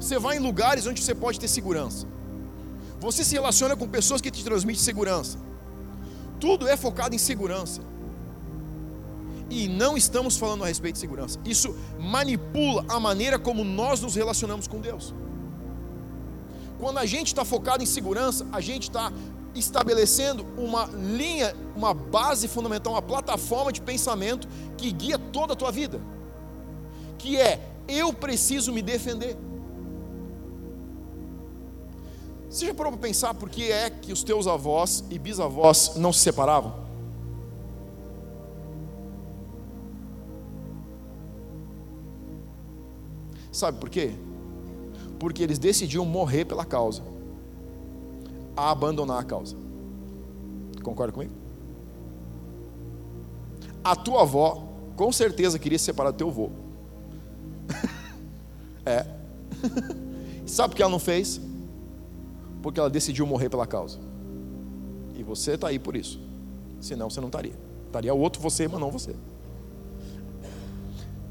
Você 0.00 0.18
vai 0.18 0.38
em 0.38 0.40
lugares 0.40 0.86
onde 0.86 1.02
você 1.02 1.14
pode 1.14 1.38
ter 1.38 1.48
segurança. 1.48 2.06
Você 2.98 3.22
se 3.22 3.34
relaciona 3.34 3.76
com 3.76 3.86
pessoas 3.86 4.22
que 4.22 4.30
te 4.30 4.42
transmitem 4.42 4.82
segurança. 4.82 5.36
Tudo 6.40 6.66
é 6.66 6.78
focado 6.78 7.14
em 7.14 7.18
segurança. 7.18 7.82
E 9.50 9.68
não 9.68 9.98
estamos 9.98 10.38
falando 10.38 10.64
a 10.64 10.68
respeito 10.68 10.94
de 10.94 11.00
segurança. 11.00 11.38
Isso 11.44 11.76
manipula 11.98 12.86
a 12.88 12.98
maneira 12.98 13.38
como 13.38 13.62
nós 13.62 14.00
nos 14.00 14.14
relacionamos 14.14 14.66
com 14.66 14.80
Deus. 14.80 15.14
quando 16.78 16.96
a 16.96 17.04
gente 17.04 17.26
está 17.26 17.44
focado 17.44 17.82
em 17.82 17.86
segurança, 17.86 18.46
a 18.50 18.62
gente 18.62 18.84
está 18.84 19.12
estabelecendo 19.54 20.46
uma 20.56 20.86
linha, 20.86 21.54
uma 21.76 21.92
base 21.92 22.48
fundamental, 22.48 22.94
uma 22.94 23.02
plataforma 23.02 23.70
de 23.70 23.82
pensamento 23.82 24.48
que 24.78 24.90
guia 24.90 25.18
toda 25.18 25.52
a 25.52 25.56
tua 25.56 25.70
vida. 25.70 26.00
Que 27.20 27.36
é, 27.36 27.60
eu 27.86 28.12
preciso 28.12 28.72
me 28.72 28.80
defender. 28.80 29.36
Você 32.48 32.66
já 32.66 32.74
parou 32.74 32.92
para 32.92 33.02
pensar 33.02 33.34
por 33.34 33.48
que 33.48 33.70
é 33.70 33.90
que 33.90 34.12
os 34.12 34.24
teus 34.24 34.46
avós 34.46 35.04
e 35.10 35.18
bisavós 35.18 35.96
não 35.96 36.12
se 36.12 36.20
separavam? 36.20 36.74
Sabe 43.52 43.78
por 43.78 43.90
quê? 43.90 44.12
Porque 45.18 45.42
eles 45.42 45.58
decidiam 45.58 46.04
morrer 46.06 46.46
pela 46.46 46.64
causa, 46.64 47.02
a 48.56 48.70
abandonar 48.70 49.20
a 49.20 49.24
causa. 49.24 49.56
Concorda 50.82 51.12
comigo? 51.12 51.34
A 53.84 53.94
tua 53.94 54.22
avó, 54.22 54.64
com 54.96 55.12
certeza, 55.12 55.58
queria 55.58 55.78
se 55.78 55.84
separar 55.84 56.10
do 56.10 56.16
teu 56.16 56.28
avô. 56.28 56.50
É. 58.84 59.06
Sabe 60.46 60.70
por 60.70 60.76
que 60.76 60.82
ela 60.82 60.90
não 60.90 60.98
fez? 60.98 61.40
Porque 62.62 62.80
ela 62.80 62.90
decidiu 62.90 63.26
morrer 63.26 63.48
pela 63.48 63.66
causa. 63.66 63.98
E 65.16 65.22
você 65.22 65.52
está 65.52 65.68
aí 65.68 65.78
por 65.78 65.96
isso. 65.96 66.20
Senão 66.80 67.10
você 67.10 67.20
não 67.20 67.28
estaria. 67.28 67.54
Estaria 67.86 68.12
outro 68.14 68.40
você, 68.40 68.66
mas 68.66 68.80
não 68.80 68.90
você. 68.90 69.14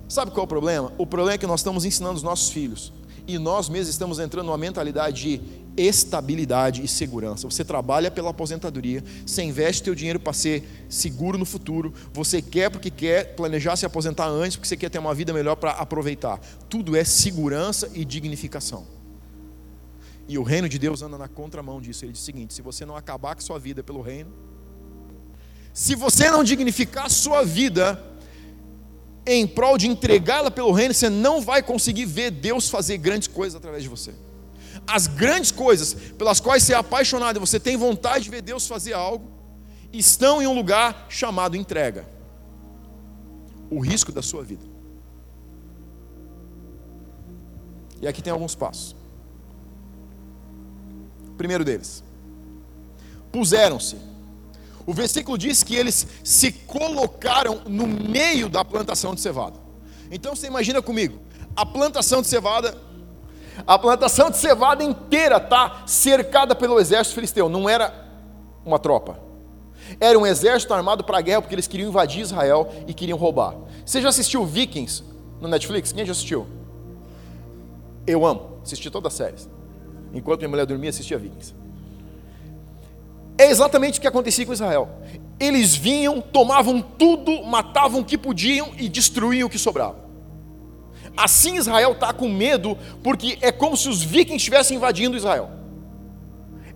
Sabe 0.07 0.31
qual 0.31 0.43
é 0.43 0.45
o 0.45 0.47
problema? 0.47 0.91
O 0.97 1.05
problema 1.05 1.33
é 1.33 1.37
que 1.37 1.47
nós 1.47 1.59
estamos 1.59 1.85
ensinando 1.85 2.15
os 2.15 2.23
nossos 2.23 2.49
filhos. 2.49 2.91
E 3.27 3.37
nós 3.37 3.69
mesmos 3.69 3.89
estamos 3.89 4.19
entrando 4.19 4.47
numa 4.47 4.57
mentalidade 4.57 5.21
de 5.21 5.41
estabilidade 5.77 6.83
e 6.83 6.87
segurança. 6.87 7.49
Você 7.49 7.63
trabalha 7.63 8.11
pela 8.11 8.31
aposentadoria, 8.31 9.03
você 9.25 9.43
investe 9.43 9.85
seu 9.85 9.95
dinheiro 9.95 10.19
para 10.19 10.33
ser 10.33 10.63
seguro 10.89 11.37
no 11.37 11.45
futuro, 11.45 11.93
você 12.13 12.41
quer 12.41 12.69
porque 12.69 12.89
quer 12.89 13.35
planejar 13.35 13.75
se 13.75 13.85
aposentar 13.85 14.27
antes, 14.27 14.55
porque 14.55 14.67
você 14.67 14.77
quer 14.77 14.89
ter 14.89 14.99
uma 14.99 15.13
vida 15.13 15.33
melhor 15.33 15.55
para 15.55 15.71
aproveitar. 15.71 16.39
Tudo 16.69 16.95
é 16.95 17.03
segurança 17.03 17.89
e 17.93 18.03
dignificação. 18.03 18.85
E 20.27 20.37
o 20.37 20.43
reino 20.43 20.69
de 20.69 20.77
Deus 20.77 21.01
anda 21.01 21.17
na 21.17 21.27
contramão 21.27 21.81
disso. 21.81 22.05
Ele 22.05 22.11
diz 22.11 22.21
o 22.21 22.25
seguinte: 22.25 22.53
se 22.53 22.61
você 22.61 22.85
não 22.85 22.95
acabar 22.95 23.33
com 23.33 23.41
sua 23.41 23.57
vida 23.57 23.81
pelo 23.81 24.01
reino, 24.01 24.31
se 25.73 25.95
você 25.95 26.29
não 26.29 26.43
dignificar 26.43 27.05
a 27.05 27.09
sua 27.09 27.43
vida, 27.43 28.03
em 29.25 29.47
prol 29.47 29.77
de 29.77 29.87
entregá-la 29.87 30.51
pelo 30.51 30.71
reino, 30.71 30.93
você 30.93 31.09
não 31.09 31.41
vai 31.41 31.61
conseguir 31.61 32.05
ver 32.05 32.31
Deus 32.31 32.69
fazer 32.69 32.97
grandes 32.97 33.27
coisas 33.27 33.55
através 33.55 33.83
de 33.83 33.89
você. 33.89 34.13
As 34.91 35.07
grandes 35.07 35.51
coisas 35.51 35.93
pelas 35.93 36.39
quais 36.39 36.63
você 36.63 36.73
é 36.73 36.77
apaixonado 36.77 37.37
e 37.37 37.39
você 37.39 37.59
tem 37.59 37.77
vontade 37.77 38.25
de 38.25 38.29
ver 38.29 38.41
Deus 38.41 38.67
fazer 38.67 38.93
algo, 38.93 39.31
estão 39.91 40.41
em 40.41 40.47
um 40.47 40.53
lugar 40.53 41.05
chamado 41.09 41.55
entrega 41.55 42.07
o 43.69 43.79
risco 43.79 44.11
da 44.11 44.21
sua 44.21 44.43
vida. 44.43 44.65
E 48.01 48.07
aqui 48.07 48.21
tem 48.21 48.31
alguns 48.31 48.55
passos. 48.55 48.95
O 51.27 51.33
primeiro 51.33 51.63
deles: 51.63 52.03
puseram-se 53.31 54.09
o 54.89 54.93
versículo 54.93 55.37
diz 55.37 55.61
que 55.61 55.75
eles 55.75 56.07
se 56.23 56.51
colocaram 56.51 57.61
no 57.67 57.85
meio 57.85 58.49
da 58.49 58.65
plantação 58.65 59.13
de 59.13 59.21
cevada. 59.21 59.55
Então 60.09 60.35
você 60.35 60.47
imagina 60.47 60.81
comigo, 60.81 61.19
a 61.55 61.63
plantação 61.63 62.23
de 62.23 62.27
cevada, 62.27 62.75
a 63.65 63.77
plantação 63.77 64.29
de 64.29 64.37
cevada 64.37 64.83
inteira 64.83 65.37
está 65.37 65.83
cercada 65.85 66.55
pelo 66.55 66.79
exército 66.79 67.15
filisteu, 67.15 67.49
não 67.49 67.69
era 67.69 67.93
uma 68.65 68.79
tropa. 68.79 69.19
Era 69.99 70.17
um 70.17 70.25
exército 70.25 70.73
armado 70.73 71.03
para 71.03 71.17
a 71.17 71.21
guerra 71.21 71.41
porque 71.41 71.55
eles 71.55 71.67
queriam 71.67 71.89
invadir 71.89 72.21
Israel 72.21 72.71
e 72.87 72.93
queriam 72.93 73.17
roubar. 73.17 73.55
Você 73.85 74.01
já 74.01 74.09
assistiu 74.09 74.45
Vikings 74.45 75.03
no 75.41 75.47
Netflix? 75.47 75.91
Quem 75.91 76.05
já 76.05 76.11
assistiu? 76.11 76.45
Eu 78.05 78.25
amo, 78.25 78.59
assisti 78.63 78.89
todas 78.89 79.13
as 79.13 79.17
séries. 79.17 79.49
Enquanto 80.13 80.39
minha 80.39 80.49
mulher 80.49 80.65
dormia, 80.65 80.89
assistia 80.89 81.17
Vikings. 81.17 81.55
É 83.37 83.49
exatamente 83.49 83.99
o 83.99 84.01
que 84.01 84.07
acontecia 84.07 84.45
com 84.45 84.53
Israel. 84.53 84.89
Eles 85.39 85.73
vinham, 85.73 86.19
tomavam 86.19 86.81
tudo, 86.81 87.43
matavam 87.45 88.01
o 88.01 88.05
que 88.05 88.17
podiam 88.17 88.71
e 88.77 88.89
destruíam 88.89 89.47
o 89.47 89.49
que 89.49 89.57
sobrava. 89.57 90.08
Assim 91.15 91.57
Israel 91.57 91.91
está 91.93 92.13
com 92.13 92.29
medo, 92.29 92.77
porque 93.03 93.37
é 93.41 93.51
como 93.51 93.75
se 93.75 93.89
os 93.89 94.01
vikings 94.01 94.37
estivessem 94.37 94.77
invadindo 94.77 95.17
Israel. 95.17 95.49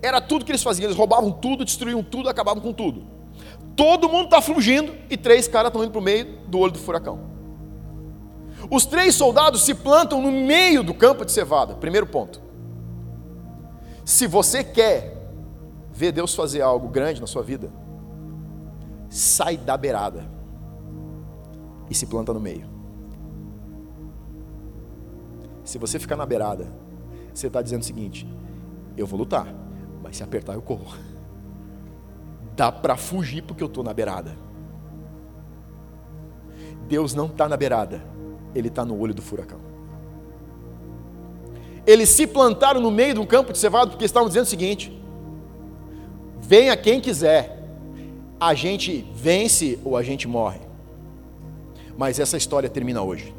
Era 0.02 0.20
tudo 0.20 0.44
que 0.44 0.52
eles 0.52 0.64
faziam, 0.64 0.86
eles 0.86 0.98
roubavam 0.98 1.32
tudo, 1.32 1.64
destruíam 1.64 2.04
tudo, 2.04 2.28
acabavam 2.28 2.62
com 2.62 2.74
tudo. 2.74 3.06
Todo 3.76 4.10
mundo 4.10 4.26
está 4.26 4.42
fugindo 4.42 4.94
e 5.10 5.18
três 5.18 5.48
caras 5.48 5.70
estão 5.70 5.84
indo 5.84 5.92
para 5.92 6.00
o 6.00 6.04
meio 6.04 6.26
do 6.48 6.60
olho 6.60 6.74
do 6.74 6.80
furacão. 6.80 7.20
Os 8.70 8.86
três 8.86 9.16
soldados 9.16 9.64
se 9.64 9.74
plantam 9.74 10.22
no 10.22 10.32
meio 10.32 10.84
do 10.84 10.94
campo 10.94 11.26
de 11.26 11.32
cevada. 11.32 11.76
Primeiro 11.76 12.06
ponto. 12.06 12.42
Se 14.06 14.28
você 14.28 14.64
quer 14.64 15.14
ver 15.92 16.12
Deus 16.12 16.36
fazer 16.36 16.62
algo 16.62 16.88
grande 16.88 17.22
na 17.22 17.28
sua 17.28 17.42
vida, 17.42 17.72
sai 19.10 19.58
da 19.58 19.78
beirada 19.78 20.26
e 21.90 21.96
se 21.96 22.06
planta 22.06 22.34
no 22.34 22.40
meio. 22.40 22.68
Se 25.64 25.78
você 25.78 25.98
ficar 25.98 26.16
na 26.16 26.26
beirada, 26.26 26.68
você 27.34 27.48
está 27.48 27.62
dizendo 27.62 27.82
o 27.82 27.86
seguinte: 27.86 28.28
eu 28.98 29.08
vou 29.08 29.20
lutar, 29.20 29.48
mas 30.02 30.18
se 30.18 30.24
apertar 30.24 30.54
eu 30.54 30.62
corro. 30.62 30.98
Dá 32.56 32.72
para 32.72 32.96
fugir 32.96 33.42
porque 33.44 33.64
eu 33.64 33.68
estou 33.68 33.84
na 33.84 33.94
beirada. 33.94 34.36
Deus 36.88 37.14
não 37.14 37.28
está 37.28 37.48
na 37.48 37.58
beirada, 37.58 38.04
Ele 38.54 38.68
está 38.68 38.84
no 38.86 39.00
olho 39.00 39.14
do 39.14 39.22
furacão. 39.22 39.60
Eles 41.86 42.10
se 42.10 42.28
plantaram 42.28 42.80
no 42.80 42.92
meio 42.92 43.16
de 43.16 43.20
um 43.20 43.26
campo 43.26 43.52
de 43.52 43.58
cevado 43.58 43.92
porque 43.92 44.06
estavam 44.06 44.28
dizendo 44.28 44.44
o 44.44 44.50
seguinte: 44.50 45.02
Venha 46.42 46.76
quem 46.78 47.00
quiser, 47.02 47.64
a 48.40 48.54
gente 48.54 49.10
vence 49.16 49.80
ou 49.84 49.98
a 49.98 50.04
gente 50.04 50.28
morre. 50.28 50.60
Mas 51.98 52.20
essa 52.20 52.38
história 52.38 52.70
termina 52.70 53.02
hoje. 53.02 53.34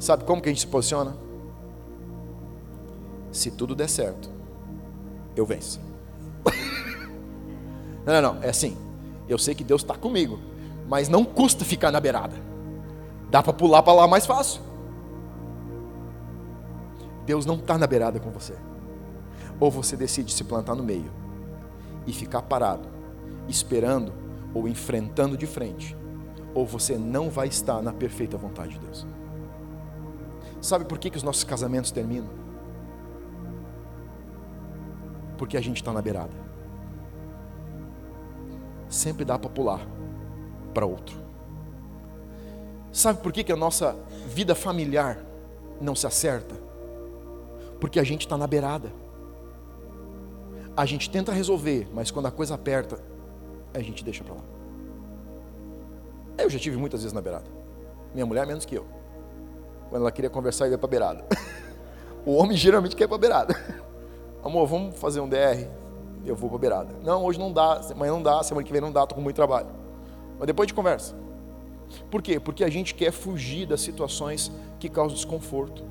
Sabe 0.00 0.24
como 0.24 0.40
que 0.40 0.48
a 0.48 0.52
gente 0.52 0.62
se 0.62 0.66
posiciona? 0.66 1.14
Se 3.30 3.50
tudo 3.50 3.74
der 3.74 3.88
certo, 3.88 4.30
eu 5.36 5.44
venço. 5.44 5.78
não, 8.06 8.14
não, 8.14 8.34
não, 8.34 8.42
é 8.42 8.48
assim. 8.48 8.78
Eu 9.28 9.36
sei 9.38 9.54
que 9.54 9.62
Deus 9.62 9.82
está 9.82 9.94
comigo, 9.94 10.40
mas 10.88 11.10
não 11.10 11.22
custa 11.22 11.66
ficar 11.66 11.92
na 11.92 12.00
beirada. 12.00 12.34
Dá 13.30 13.42
para 13.42 13.52
pular 13.52 13.82
para 13.82 13.92
lá 13.92 14.08
mais 14.08 14.24
fácil. 14.24 14.62
Deus 17.26 17.44
não 17.44 17.56
está 17.56 17.76
na 17.76 17.86
beirada 17.86 18.18
com 18.18 18.30
você. 18.30 18.54
Ou 19.60 19.70
você 19.70 19.98
decide 19.98 20.32
se 20.32 20.44
plantar 20.44 20.74
no 20.74 20.82
meio 20.82 21.12
e 22.06 22.12
ficar 22.12 22.40
parado, 22.40 22.88
esperando 23.46 24.14
ou 24.54 24.66
enfrentando 24.66 25.36
de 25.36 25.46
frente, 25.46 25.94
ou 26.54 26.66
você 26.66 26.96
não 26.96 27.28
vai 27.28 27.48
estar 27.48 27.82
na 27.82 27.92
perfeita 27.92 28.38
vontade 28.38 28.72
de 28.72 28.78
Deus. 28.80 29.06
Sabe 30.60 30.84
por 30.84 30.98
que, 30.98 31.10
que 31.10 31.16
os 31.16 31.22
nossos 31.22 31.44
casamentos 31.44 31.90
terminam? 31.90 32.28
Porque 35.38 35.56
a 35.56 35.60
gente 35.60 35.76
está 35.76 35.92
na 35.92 36.02
beirada. 36.02 36.32
Sempre 38.88 39.24
dá 39.24 39.38
para 39.38 39.48
pular 39.48 39.86
para 40.74 40.84
outro. 40.84 41.18
Sabe 42.92 43.20
por 43.22 43.32
que, 43.32 43.44
que 43.44 43.52
a 43.52 43.56
nossa 43.56 43.96
vida 44.26 44.54
familiar 44.54 45.18
não 45.80 45.94
se 45.94 46.06
acerta? 46.06 46.54
Porque 47.80 47.98
a 47.98 48.04
gente 48.04 48.22
está 48.22 48.36
na 48.36 48.46
beirada 48.46 48.92
a 50.76 50.86
gente 50.86 51.10
tenta 51.10 51.30
resolver, 51.30 51.88
mas 51.92 52.10
quando 52.10 52.26
a 52.26 52.30
coisa 52.30 52.54
aperta, 52.54 52.98
a 53.74 53.80
gente 53.80 54.02
deixa 54.02 54.24
para 54.24 54.34
lá. 54.34 54.42
Eu 56.38 56.48
já 56.48 56.58
tive 56.58 56.78
muitas 56.78 57.02
vezes 57.02 57.12
na 57.12 57.20
beirada. 57.20 57.44
Minha 58.14 58.24
mulher 58.24 58.46
menos 58.46 58.64
que 58.64 58.76
eu. 58.76 58.86
Quando 59.90 60.02
ela 60.02 60.12
queria 60.12 60.30
conversar, 60.30 60.68
ia 60.68 60.78
para 60.78 60.88
beirada. 60.88 61.24
o 62.24 62.36
homem 62.36 62.56
geralmente 62.56 62.94
quer 62.94 63.04
ir 63.04 63.08
para 63.08 63.18
beirada. 63.18 63.82
Amor, 64.42 64.66
vamos 64.66 64.96
fazer 64.96 65.20
um 65.20 65.28
DR? 65.28 65.68
Eu 66.24 66.36
vou 66.36 66.48
para 66.48 66.58
beirada. 66.58 66.94
Não, 67.02 67.24
hoje 67.24 67.38
não 67.38 67.52
dá, 67.52 67.80
amanhã 67.90 68.12
não 68.12 68.22
dá, 68.22 68.42
semana 68.42 68.64
que 68.64 68.72
vem 68.72 68.80
não 68.80 68.92
dá, 68.92 69.02
estou 69.02 69.16
com 69.16 69.22
muito 69.22 69.36
trabalho. 69.36 69.66
Mas 70.38 70.46
depois 70.46 70.68
de 70.68 70.74
conversa. 70.74 71.14
Por 72.08 72.22
quê? 72.22 72.38
Porque 72.38 72.62
a 72.62 72.70
gente 72.70 72.94
quer 72.94 73.10
fugir 73.10 73.66
das 73.66 73.80
situações 73.80 74.52
que 74.78 74.88
causam 74.88 75.16
desconforto. 75.16 75.82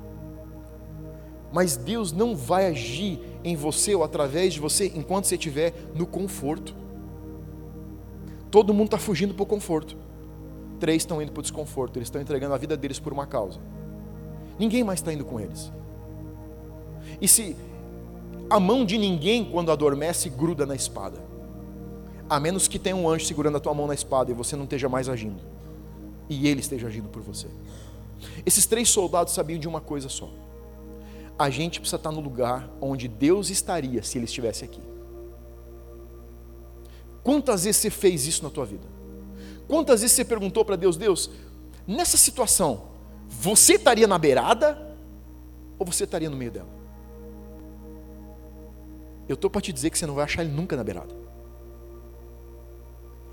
Mas 1.52 1.76
Deus 1.76 2.10
não 2.10 2.34
vai 2.34 2.66
agir 2.66 3.20
em 3.44 3.54
você 3.54 3.94
ou 3.94 4.02
através 4.02 4.54
de 4.54 4.60
você 4.60 4.86
enquanto 4.94 5.26
você 5.26 5.34
estiver 5.34 5.74
no 5.94 6.06
conforto. 6.06 6.74
Todo 8.50 8.72
mundo 8.72 8.86
está 8.86 8.98
fugindo 8.98 9.34
para 9.34 9.42
o 9.42 9.46
conforto. 9.46 9.96
Três 10.78 11.02
estão 11.02 11.20
indo 11.20 11.32
para 11.32 11.40
o 11.40 11.42
desconforto. 11.42 11.98
Eles 11.98 12.06
estão 12.06 12.22
entregando 12.22 12.54
a 12.54 12.58
vida 12.58 12.76
deles 12.76 12.98
por 12.98 13.12
uma 13.12 13.26
causa. 13.26 13.60
Ninguém 14.60 14.84
mais 14.84 14.98
está 15.00 15.10
indo 15.10 15.24
com 15.24 15.40
eles. 15.40 15.72
E 17.18 17.26
se 17.26 17.56
a 18.50 18.60
mão 18.60 18.84
de 18.84 18.98
ninguém, 18.98 19.42
quando 19.42 19.72
adormece, 19.72 20.28
gruda 20.28 20.66
na 20.66 20.74
espada, 20.74 21.18
a 22.28 22.38
menos 22.38 22.68
que 22.68 22.78
tenha 22.78 22.94
um 22.94 23.08
anjo 23.08 23.24
segurando 23.24 23.56
a 23.56 23.60
tua 23.60 23.72
mão 23.72 23.86
na 23.86 23.94
espada 23.94 24.30
e 24.30 24.34
você 24.34 24.56
não 24.56 24.64
esteja 24.64 24.86
mais 24.86 25.08
agindo, 25.08 25.40
e 26.28 26.46
ele 26.46 26.60
esteja 26.60 26.88
agindo 26.88 27.08
por 27.08 27.22
você. 27.22 27.46
Esses 28.44 28.66
três 28.66 28.90
soldados 28.90 29.32
sabiam 29.32 29.58
de 29.58 29.66
uma 29.66 29.80
coisa 29.80 30.10
só: 30.10 30.28
a 31.38 31.48
gente 31.48 31.80
precisa 31.80 31.96
estar 31.96 32.12
no 32.12 32.20
lugar 32.20 32.68
onde 32.82 33.08
Deus 33.08 33.48
estaria 33.48 34.02
se 34.02 34.18
ele 34.18 34.26
estivesse 34.26 34.62
aqui. 34.62 34.82
Quantas 37.22 37.64
vezes 37.64 37.80
você 37.80 37.88
fez 37.88 38.26
isso 38.26 38.44
na 38.44 38.50
tua 38.50 38.66
vida? 38.66 38.86
Quantas 39.66 40.02
vezes 40.02 40.14
você 40.14 40.24
perguntou 40.24 40.66
para 40.66 40.76
Deus, 40.76 40.98
Deus, 40.98 41.30
nessa 41.86 42.18
situação, 42.18 42.89
você 43.30 43.74
estaria 43.74 44.06
na 44.06 44.18
beirada 44.18 44.94
ou 45.78 45.86
você 45.86 46.04
estaria 46.04 46.28
no 46.28 46.36
meio 46.36 46.50
dela? 46.50 46.68
Eu 49.28 49.34
estou 49.34 49.48
para 49.48 49.60
te 49.60 49.72
dizer 49.72 49.90
que 49.90 49.98
você 49.98 50.06
não 50.06 50.14
vai 50.14 50.24
achar 50.24 50.42
ele 50.42 50.52
nunca 50.52 50.76
na 50.76 50.82
beirada. 50.82 51.14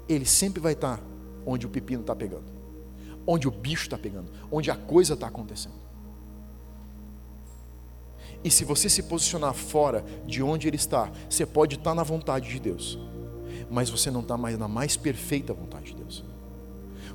Ele 0.08 0.26
sempre 0.26 0.62
vai 0.62 0.74
estar 0.74 1.02
onde 1.46 1.66
o 1.66 1.70
pepino 1.70 2.02
está 2.02 2.16
pegando, 2.16 2.46
onde 3.26 3.48
o 3.48 3.52
bicho 3.52 3.84
está 3.84 3.98
pegando, 3.98 4.32
onde 4.52 4.70
a 4.70 4.76
coisa 4.76 5.16
está 5.16 5.28
acontecendo. 5.28 5.76
E 8.44 8.52
se 8.52 8.64
você 8.64 8.88
se 8.88 9.04
posicionar 9.04 9.54
fora 9.54 10.06
de 10.26 10.44
onde 10.44 10.68
ele 10.68 10.78
está, 10.78 11.12
você 11.28 11.46
pode 11.46 11.76
estar 11.76 11.96
na 11.96 12.04
vontade 12.04 12.48
de 12.50 12.60
Deus, 12.60 12.98
mas 13.70 13.90
você 13.90 14.12
não 14.12 14.22
está 14.22 14.38
mais 14.38 14.58
na 14.58 14.68
mais 14.68 14.96
perfeita 14.96 15.54
vontade 15.54 15.94
de. 15.94 15.97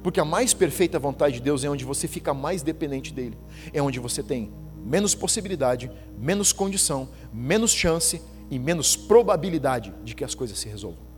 Porque 0.03 0.19
a 0.19 0.25
mais 0.25 0.53
perfeita 0.53 0.99
vontade 0.99 1.35
de 1.35 1.43
Deus 1.43 1.65
é 1.65 1.71
onde 1.71 1.85
você 1.85 2.09
fica 2.09 2.35
mais 2.35 2.63
dependente 2.63 3.13
dele, 3.13 3.39
é 3.73 3.81
onde 3.81 4.01
você 4.01 4.23
tem 4.23 4.53
menos 4.85 5.15
possibilidade, 5.15 5.91
menos 6.19 6.53
condição, 6.53 7.09
menos 7.33 7.71
chance 7.71 8.21
e 8.51 8.59
menos 8.59 8.97
probabilidade 8.97 9.95
de 10.03 10.15
que 10.15 10.25
as 10.25 10.35
coisas 10.35 10.59
se 10.59 10.69
resolvam. 10.69 11.13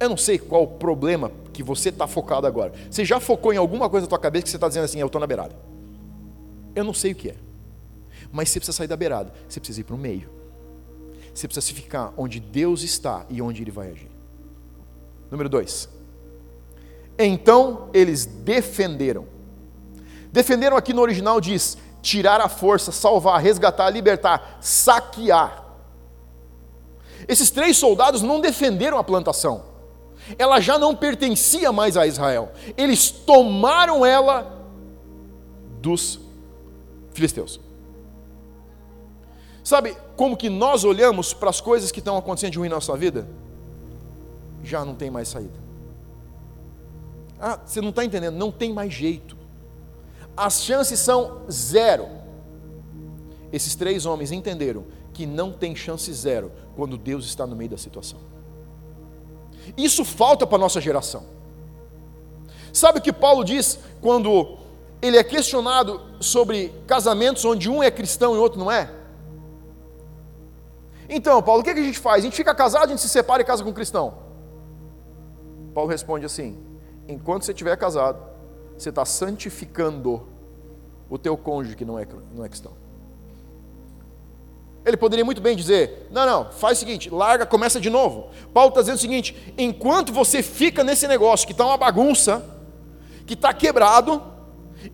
Eu 0.00 0.10
não 0.10 0.16
sei 0.16 0.38
qual 0.38 0.62
o 0.62 0.66
problema 0.66 1.32
que 1.52 1.62
você 1.62 1.88
está 1.88 2.06
focado 2.06 2.46
agora. 2.46 2.72
Você 2.88 3.04
já 3.04 3.18
focou 3.18 3.52
em 3.52 3.56
alguma 3.56 3.88
coisa 3.90 4.04
na 4.06 4.08
tua 4.08 4.18
cabeça 4.18 4.44
que 4.44 4.50
você 4.50 4.56
está 4.56 4.68
dizendo 4.68 4.84
assim, 4.84 5.00
eu 5.00 5.06
estou 5.06 5.20
na 5.20 5.26
beirada. 5.26 5.56
Eu 6.74 6.84
não 6.84 6.94
sei 6.94 7.12
o 7.12 7.14
que 7.14 7.30
é. 7.30 7.36
Mas 8.30 8.50
você 8.50 8.60
precisa 8.60 8.76
sair 8.76 8.86
da 8.86 8.96
beirada, 8.96 9.32
você 9.48 9.58
precisa 9.58 9.80
ir 9.80 9.84
para 9.84 9.96
o 9.96 9.98
meio. 9.98 10.30
Você 11.34 11.48
precisa 11.48 11.66
se 11.66 11.72
ficar 11.72 12.12
onde 12.16 12.38
Deus 12.38 12.82
está 12.82 13.26
e 13.28 13.42
onde 13.42 13.62
Ele 13.62 13.70
vai 13.70 13.90
agir. 13.90 14.17
Número 15.30 15.48
dois. 15.48 15.88
Então 17.18 17.88
eles 17.92 18.24
defenderam. 18.24 19.26
Defenderam 20.32 20.76
aqui 20.76 20.92
no 20.92 21.02
original 21.02 21.40
diz 21.40 21.76
tirar 22.00 22.40
a 22.40 22.48
força, 22.48 22.92
salvar, 22.92 23.40
resgatar, 23.40 23.90
libertar, 23.90 24.58
saquear. 24.60 25.64
Esses 27.26 27.50
três 27.50 27.76
soldados 27.76 28.22
não 28.22 28.40
defenderam 28.40 28.98
a 28.98 29.04
plantação, 29.04 29.64
ela 30.38 30.60
já 30.60 30.78
não 30.78 30.94
pertencia 30.94 31.72
mais 31.72 31.96
a 31.96 32.06
Israel, 32.06 32.52
eles 32.76 33.10
tomaram 33.10 34.06
ela 34.06 34.64
dos 35.80 36.20
filisteus. 37.12 37.60
Sabe 39.64 39.96
como 40.16 40.36
que 40.36 40.48
nós 40.48 40.84
olhamos 40.84 41.34
para 41.34 41.50
as 41.50 41.60
coisas 41.60 41.90
que 41.90 41.98
estão 41.98 42.16
acontecendo 42.16 42.52
de 42.52 42.58
ruim 42.58 42.68
na 42.68 42.76
nossa 42.76 42.96
vida? 42.96 43.28
Já 44.68 44.84
não 44.84 44.94
tem 44.94 45.10
mais 45.10 45.28
saída. 45.28 45.58
Ah, 47.40 47.58
você 47.64 47.80
não 47.80 47.90
está 47.90 48.04
entendendo, 48.04 48.34
não 48.34 48.50
tem 48.50 48.72
mais 48.72 48.92
jeito 48.92 49.38
as 50.38 50.62
chances 50.62 51.00
são 51.00 51.42
zero. 51.50 52.08
Esses 53.52 53.74
três 53.74 54.06
homens 54.06 54.30
entenderam 54.30 54.86
que 55.12 55.26
não 55.26 55.50
tem 55.52 55.74
chance 55.74 56.12
zero 56.12 56.52
quando 56.76 56.96
Deus 56.96 57.26
está 57.26 57.44
no 57.44 57.56
meio 57.56 57.70
da 57.70 57.76
situação. 57.76 58.20
Isso 59.76 60.04
falta 60.04 60.46
para 60.46 60.56
a 60.56 60.60
nossa 60.60 60.80
geração. 60.80 61.24
Sabe 62.72 63.00
o 63.00 63.02
que 63.02 63.12
Paulo 63.12 63.42
diz 63.42 63.80
quando 64.00 64.58
ele 65.02 65.16
é 65.16 65.24
questionado 65.24 66.00
sobre 66.20 66.72
casamentos 66.86 67.44
onde 67.44 67.68
um 67.68 67.82
é 67.82 67.90
cristão 67.90 68.36
e 68.36 68.38
outro 68.38 68.60
não 68.60 68.70
é? 68.70 68.92
Então, 71.08 71.42
Paulo, 71.42 71.62
o 71.62 71.64
que 71.64 71.70
a 71.70 71.74
gente 71.74 71.98
faz? 71.98 72.22
A 72.22 72.26
gente 72.26 72.36
fica 72.36 72.54
casado, 72.54 72.84
a 72.84 72.88
gente 72.88 73.00
se 73.00 73.08
separa 73.08 73.42
e 73.42 73.44
casa 73.44 73.64
com 73.64 73.70
um 73.70 73.74
cristão. 73.74 74.27
Paulo 75.78 75.92
responde 75.92 76.26
assim: 76.26 76.58
enquanto 77.06 77.44
você 77.44 77.52
estiver 77.52 77.76
casado, 77.76 78.20
você 78.76 78.88
está 78.88 79.04
santificando 79.04 80.26
o 81.08 81.16
teu 81.16 81.36
cônjuge 81.36 81.76
que 81.76 81.84
não 81.84 81.96
é, 81.96 82.04
não 82.34 82.44
é 82.44 82.48
cristão. 82.48 82.72
Ele 84.84 84.96
poderia 84.96 85.24
muito 85.24 85.40
bem 85.40 85.54
dizer: 85.54 86.08
não, 86.10 86.26
não, 86.26 86.50
faz 86.50 86.78
o 86.78 86.80
seguinte, 86.80 87.08
larga, 87.10 87.46
começa 87.46 87.80
de 87.80 87.88
novo. 87.88 88.30
Paulo 88.52 88.70
está 88.70 88.80
dizendo 88.80 88.96
o 88.96 89.00
seguinte: 89.00 89.54
enquanto 89.56 90.12
você 90.12 90.42
fica 90.42 90.82
nesse 90.82 91.06
negócio 91.06 91.46
que 91.46 91.52
está 91.52 91.64
uma 91.64 91.76
bagunça, 91.76 92.44
que 93.24 93.34
está 93.34 93.54
quebrado, 93.54 94.20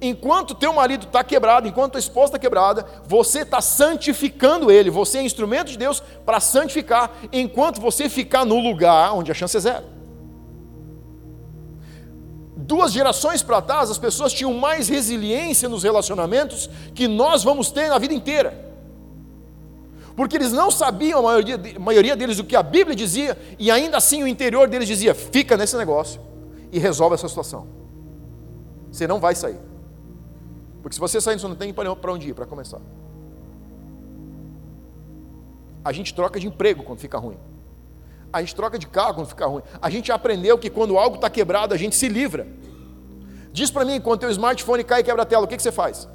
enquanto 0.03 0.55
teu 0.55 0.75
marido 0.75 1.07
está 1.07 1.25
quebrado, 1.25 1.66
enquanto 1.66 1.92
tua 1.92 1.99
esposa 1.99 2.27
está 2.27 2.38
quebrada, 2.38 2.85
você 3.07 3.40
está 3.40 3.62
santificando 3.62 4.70
ele, 4.70 4.90
você 4.90 5.16
é 5.16 5.23
instrumento 5.23 5.68
de 5.68 5.79
Deus 5.79 6.01
para 6.27 6.40
santificar, 6.40 7.11
enquanto 7.33 7.81
você 7.81 8.07
ficar 8.11 8.44
no 8.44 8.59
lugar 8.61 9.14
onde 9.14 9.33
a 9.33 9.35
chance 9.35 9.57
é 9.57 9.61
zero 9.61 9.93
duas 12.66 12.92
gerações 12.92 13.42
para 13.42 13.61
trás, 13.61 13.90
as 13.90 13.98
pessoas 13.98 14.33
tinham 14.33 14.53
mais 14.55 14.88
resiliência 14.88 15.68
nos 15.68 15.83
relacionamentos 15.83 16.68
que 16.94 17.07
nós 17.07 17.44
vamos 17.44 17.70
ter 17.70 17.88
na 17.88 17.98
vida 17.98 18.14
inteira. 18.14 18.72
Porque 20.16 20.37
eles 20.37 20.53
não 20.53 20.70
sabiam, 20.70 21.18
a 21.18 21.22
maioria, 21.22 21.61
a 21.77 21.79
maioria 21.79 22.16
deles, 22.16 22.38
o 22.38 22.44
que 22.44 22.57
a 22.57 22.62
Bíblia 22.62 22.94
dizia, 22.94 23.37
e 23.59 23.70
ainda 23.70 23.96
assim 23.96 24.22
o 24.22 24.29
interior 24.29 24.68
deles 24.68 24.87
dizia: 24.87 25.14
fica 25.14 25.57
nesse 25.57 25.77
negócio 25.77 26.20
e 26.72 26.79
resolve 26.79 27.14
essa 27.14 27.29
situação. 27.29 27.66
Você 28.90 29.07
não 29.07 29.18
vai 29.18 29.35
sair. 29.35 29.59
Porque 30.81 30.94
se 30.94 31.00
você 31.00 31.20
sair, 31.20 31.38
você 31.38 31.48
não 31.48 31.57
tem 31.57 31.72
para 31.72 32.12
onde 32.12 32.29
ir, 32.29 32.35
para 32.35 32.46
começar. 32.46 32.81
A 35.85 35.92
gente 35.92 36.14
troca 36.14 36.38
de 36.38 36.46
emprego 36.46 36.83
quando 36.85 37.00
fica 37.00 37.18
ruim. 37.18 37.37
A 38.35 38.40
gente 38.40 38.53
troca 38.57 38.77
de 38.77 38.88
carro 38.88 39.14
quando 39.14 39.29
fica 39.29 39.47
ruim. 39.47 39.62
A 39.81 39.88
gente 39.88 40.11
aprendeu 40.11 40.59
que 40.59 40.68
quando 40.68 40.99
algo 40.99 41.14
está 41.14 41.31
quebrado, 41.31 41.73
a 41.73 41.77
gente 41.77 41.94
se 41.94 42.09
livra. 42.09 42.49
Diz 43.53 43.70
para 43.70 43.85
mim, 43.85 44.01
quando 44.01 44.18
teu 44.18 44.31
smartphone 44.31 44.83
cai 44.83 45.03
e 45.03 45.05
quebra 45.05 45.23
a 45.23 45.25
tela, 45.25 45.44
o 45.44 45.47
que, 45.47 45.57
que 45.57 45.62
você 45.62 45.70
faz? 45.70 46.09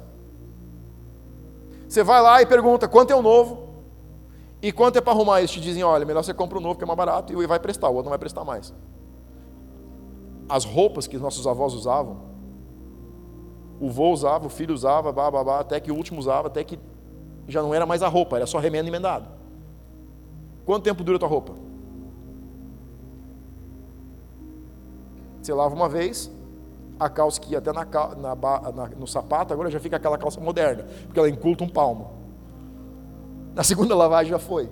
Você 1.88 2.02
vai 2.02 2.20
lá 2.20 2.42
e 2.42 2.46
pergunta 2.46 2.86
quanto 2.86 3.10
é 3.10 3.16
o 3.16 3.22
novo 3.22 3.70
e 4.60 4.70
quanto 4.70 4.98
é 4.98 5.00
para 5.00 5.14
arrumar. 5.14 5.38
Eles 5.38 5.50
te 5.50 5.62
dizem, 5.62 5.82
olha, 5.82 6.04
melhor 6.04 6.22
você 6.22 6.34
compra 6.34 6.58
o 6.58 6.60
novo 6.60 6.76
que 6.76 6.84
é 6.84 6.86
mais 6.86 6.98
barato 6.98 7.42
e 7.42 7.46
vai 7.46 7.58
prestar, 7.58 7.88
o 7.88 7.94
outro 7.94 8.04
não 8.04 8.10
vai 8.10 8.18
prestar 8.18 8.44
mais. 8.44 8.74
As 10.46 10.66
roupas 10.66 11.06
que 11.06 11.16
nossos 11.16 11.46
avós 11.46 11.72
usavam, 11.72 12.20
o 13.80 13.88
vô 13.88 14.10
usava, 14.10 14.46
o 14.46 14.50
filho 14.50 14.74
usava, 14.74 15.10
babá, 15.10 15.58
até 15.58 15.80
que 15.80 15.90
o 15.90 15.96
último 15.96 16.20
usava, 16.20 16.48
até 16.48 16.62
que 16.62 16.78
já 17.48 17.62
não 17.62 17.72
era 17.72 17.86
mais 17.86 18.02
a 18.02 18.08
roupa, 18.08 18.36
era 18.36 18.46
só 18.46 18.58
remendo 18.58 18.90
emendado. 18.90 19.26
Quanto 20.66 20.84
tempo 20.84 21.02
dura 21.02 21.16
a 21.16 21.18
tua 21.18 21.28
roupa? 21.28 21.69
Você 25.40 25.52
lava 25.52 25.74
uma 25.74 25.88
vez, 25.88 26.30
a 26.98 27.08
calça 27.08 27.40
que 27.40 27.52
ia 27.52 27.58
até 27.58 27.72
na, 27.72 27.84
na, 27.84 28.72
na, 28.72 28.88
no 28.88 29.06
sapato, 29.06 29.54
agora 29.54 29.70
já 29.70 29.80
fica 29.80 29.96
aquela 29.96 30.18
calça 30.18 30.40
moderna, 30.40 30.86
porque 31.06 31.18
ela 31.18 31.30
encurta 31.30 31.64
um 31.64 31.68
palmo. 31.68 32.10
Na 33.54 33.64
segunda 33.64 33.94
lavagem 33.96 34.30
já 34.30 34.38
foi. 34.38 34.68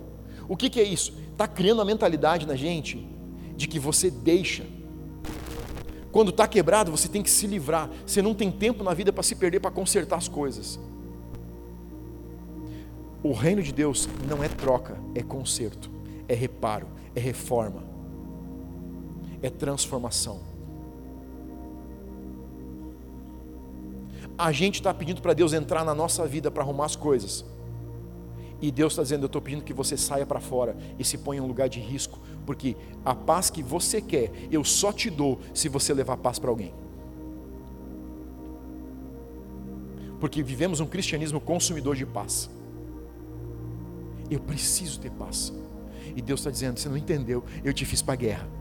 O 0.49 0.57
que, 0.57 0.69
que 0.69 0.81
é 0.81 0.85
isso? 0.85 1.19
Está 1.33 1.49
criando 1.49 1.81
a 1.81 1.85
mentalidade 1.85 2.47
na 2.47 2.55
gente 2.55 3.09
de 3.57 3.67
que 3.67 3.79
você 3.79 4.11
deixa. 4.11 4.65
Quando 6.13 6.31
está 6.31 6.47
quebrado, 6.47 6.91
você 6.91 7.09
tem 7.09 7.23
que 7.23 7.31
se 7.31 7.47
livrar. 7.47 7.91
Você 8.07 8.21
não 8.21 8.35
tem 8.35 8.51
tempo 8.51 8.83
na 8.83 8.93
vida 8.93 9.13
para 9.13 9.23
se 9.23 9.35
perder 9.35 9.61
para 9.61 9.71
consertar 9.71 10.17
as 10.17 10.29
coisas. 10.29 10.79
O 13.23 13.33
reino 13.33 13.63
de 13.63 13.73
Deus 13.73 14.09
não 14.29 14.45
é 14.45 14.49
troca, 14.49 14.97
é 15.15 15.23
conserto, 15.23 15.91
é 16.29 16.35
reparo, 16.35 16.87
é 17.15 17.21
reforma, 17.21 17.83
é 19.43 19.51
transformação. 19.51 20.48
A 24.39 24.53
gente 24.53 24.77
está 24.77 24.95
pedindo 24.95 25.21
para 25.21 25.35
Deus 25.35 25.53
entrar 25.53 25.85
na 25.85 25.95
nossa 25.95 26.25
vida 26.27 26.51
para 26.51 26.63
arrumar 26.63 26.85
as 26.85 26.95
coisas. 26.95 27.45
E 28.63 28.71
Deus 28.71 28.93
está 28.93 29.03
dizendo: 29.03 29.25
Eu 29.25 29.27
estou 29.27 29.43
pedindo 29.43 29.65
que 29.65 29.75
você 29.75 29.97
saia 29.97 30.25
para 30.25 30.39
fora 30.39 30.77
e 30.99 31.05
se 31.05 31.19
ponha 31.19 31.41
em 31.41 31.43
um 31.43 31.47
lugar 31.47 31.69
de 31.69 31.81
risco, 31.81 32.21
porque 32.47 32.77
a 33.05 33.15
paz 33.15 33.51
que 33.51 33.63
você 33.63 34.01
quer, 34.01 34.31
eu 34.51 34.63
só 34.63 34.93
te 34.93 35.11
dou 35.11 35.41
se 35.53 35.69
você 35.69 35.93
levar 35.93 36.17
paz 36.17 36.39
para 36.39 36.51
alguém. 36.51 36.73
Porque 40.21 40.43
vivemos 40.43 40.81
um 40.81 40.87
cristianismo 40.87 41.41
consumidor 41.41 41.97
de 41.97 42.07
paz. 42.07 42.49
Eu 44.31 44.41
preciso 44.41 45.01
ter 45.01 45.11
paz. 45.11 45.53
E 46.15 46.23
Deus 46.23 46.41
está 46.41 46.51
dizendo: 46.51 46.79
Você 46.79 46.89
não 46.89 46.97
entendeu, 46.97 47.45
eu 47.65 47.73
te 47.73 47.85
fiz 47.85 48.03
para 48.03 48.15
a 48.15 48.17
guerra. 48.17 48.58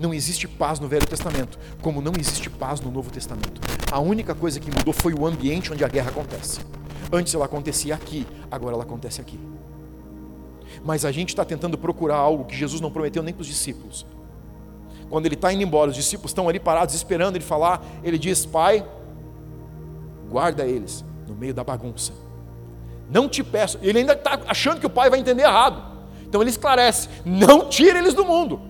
Não 0.00 0.14
existe 0.14 0.48
paz 0.48 0.80
no 0.80 0.88
Velho 0.88 1.06
Testamento, 1.06 1.58
como 1.82 2.00
não 2.00 2.12
existe 2.18 2.48
paz 2.48 2.80
no 2.80 2.90
Novo 2.90 3.10
Testamento. 3.10 3.60
A 3.92 4.00
única 4.00 4.34
coisa 4.34 4.58
que 4.58 4.70
mudou 4.70 4.94
foi 4.94 5.12
o 5.12 5.26
ambiente 5.26 5.70
onde 5.70 5.84
a 5.84 5.88
guerra 5.88 6.08
acontece. 6.08 6.60
Antes 7.12 7.34
ela 7.34 7.44
acontecia 7.44 7.96
aqui, 7.96 8.26
agora 8.50 8.76
ela 8.76 8.82
acontece 8.82 9.20
aqui. 9.20 9.38
Mas 10.82 11.04
a 11.04 11.12
gente 11.12 11.28
está 11.28 11.44
tentando 11.44 11.76
procurar 11.76 12.16
algo 12.16 12.46
que 12.46 12.56
Jesus 12.56 12.80
não 12.80 12.90
prometeu 12.90 13.22
nem 13.22 13.34
para 13.34 13.42
os 13.42 13.46
discípulos. 13.46 14.06
Quando 15.10 15.26
ele 15.26 15.34
está 15.34 15.52
indo 15.52 15.64
embora, 15.64 15.90
os 15.90 15.96
discípulos 15.96 16.30
estão 16.30 16.48
ali 16.48 16.58
parados 16.58 16.94
esperando 16.94 17.36
ele 17.36 17.44
falar. 17.44 17.84
Ele 18.02 18.16
diz: 18.16 18.46
Pai, 18.46 18.82
guarda 20.30 20.64
eles 20.64 21.04
no 21.28 21.34
meio 21.34 21.52
da 21.52 21.62
bagunça. 21.62 22.14
Não 23.10 23.28
te 23.28 23.44
peço. 23.44 23.78
Ele 23.82 23.98
ainda 23.98 24.14
está 24.14 24.40
achando 24.46 24.80
que 24.80 24.86
o 24.86 24.90
pai 24.90 25.10
vai 25.10 25.20
entender 25.20 25.42
errado. 25.42 25.82
Então 26.22 26.40
ele 26.40 26.48
esclarece: 26.48 27.06
Não 27.22 27.68
tire 27.68 27.98
eles 27.98 28.14
do 28.14 28.24
mundo 28.24 28.69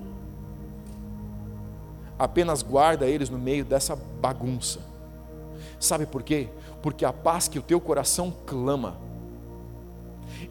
apenas 2.21 2.63
guarda 2.63 3.07
eles 3.07 3.31
no 3.31 3.39
meio 3.39 3.65
dessa 3.65 3.97
bagunça. 3.97 4.81
Sabe 5.79 6.05
por 6.05 6.23
quê? 6.23 6.49
Porque 6.83 7.03
a 7.07 7.13
paz 7.15 7.49
que 7.49 7.59
o 7.59 7.63
teu 7.63 7.81
coração 7.81 8.31
clama 8.45 9.01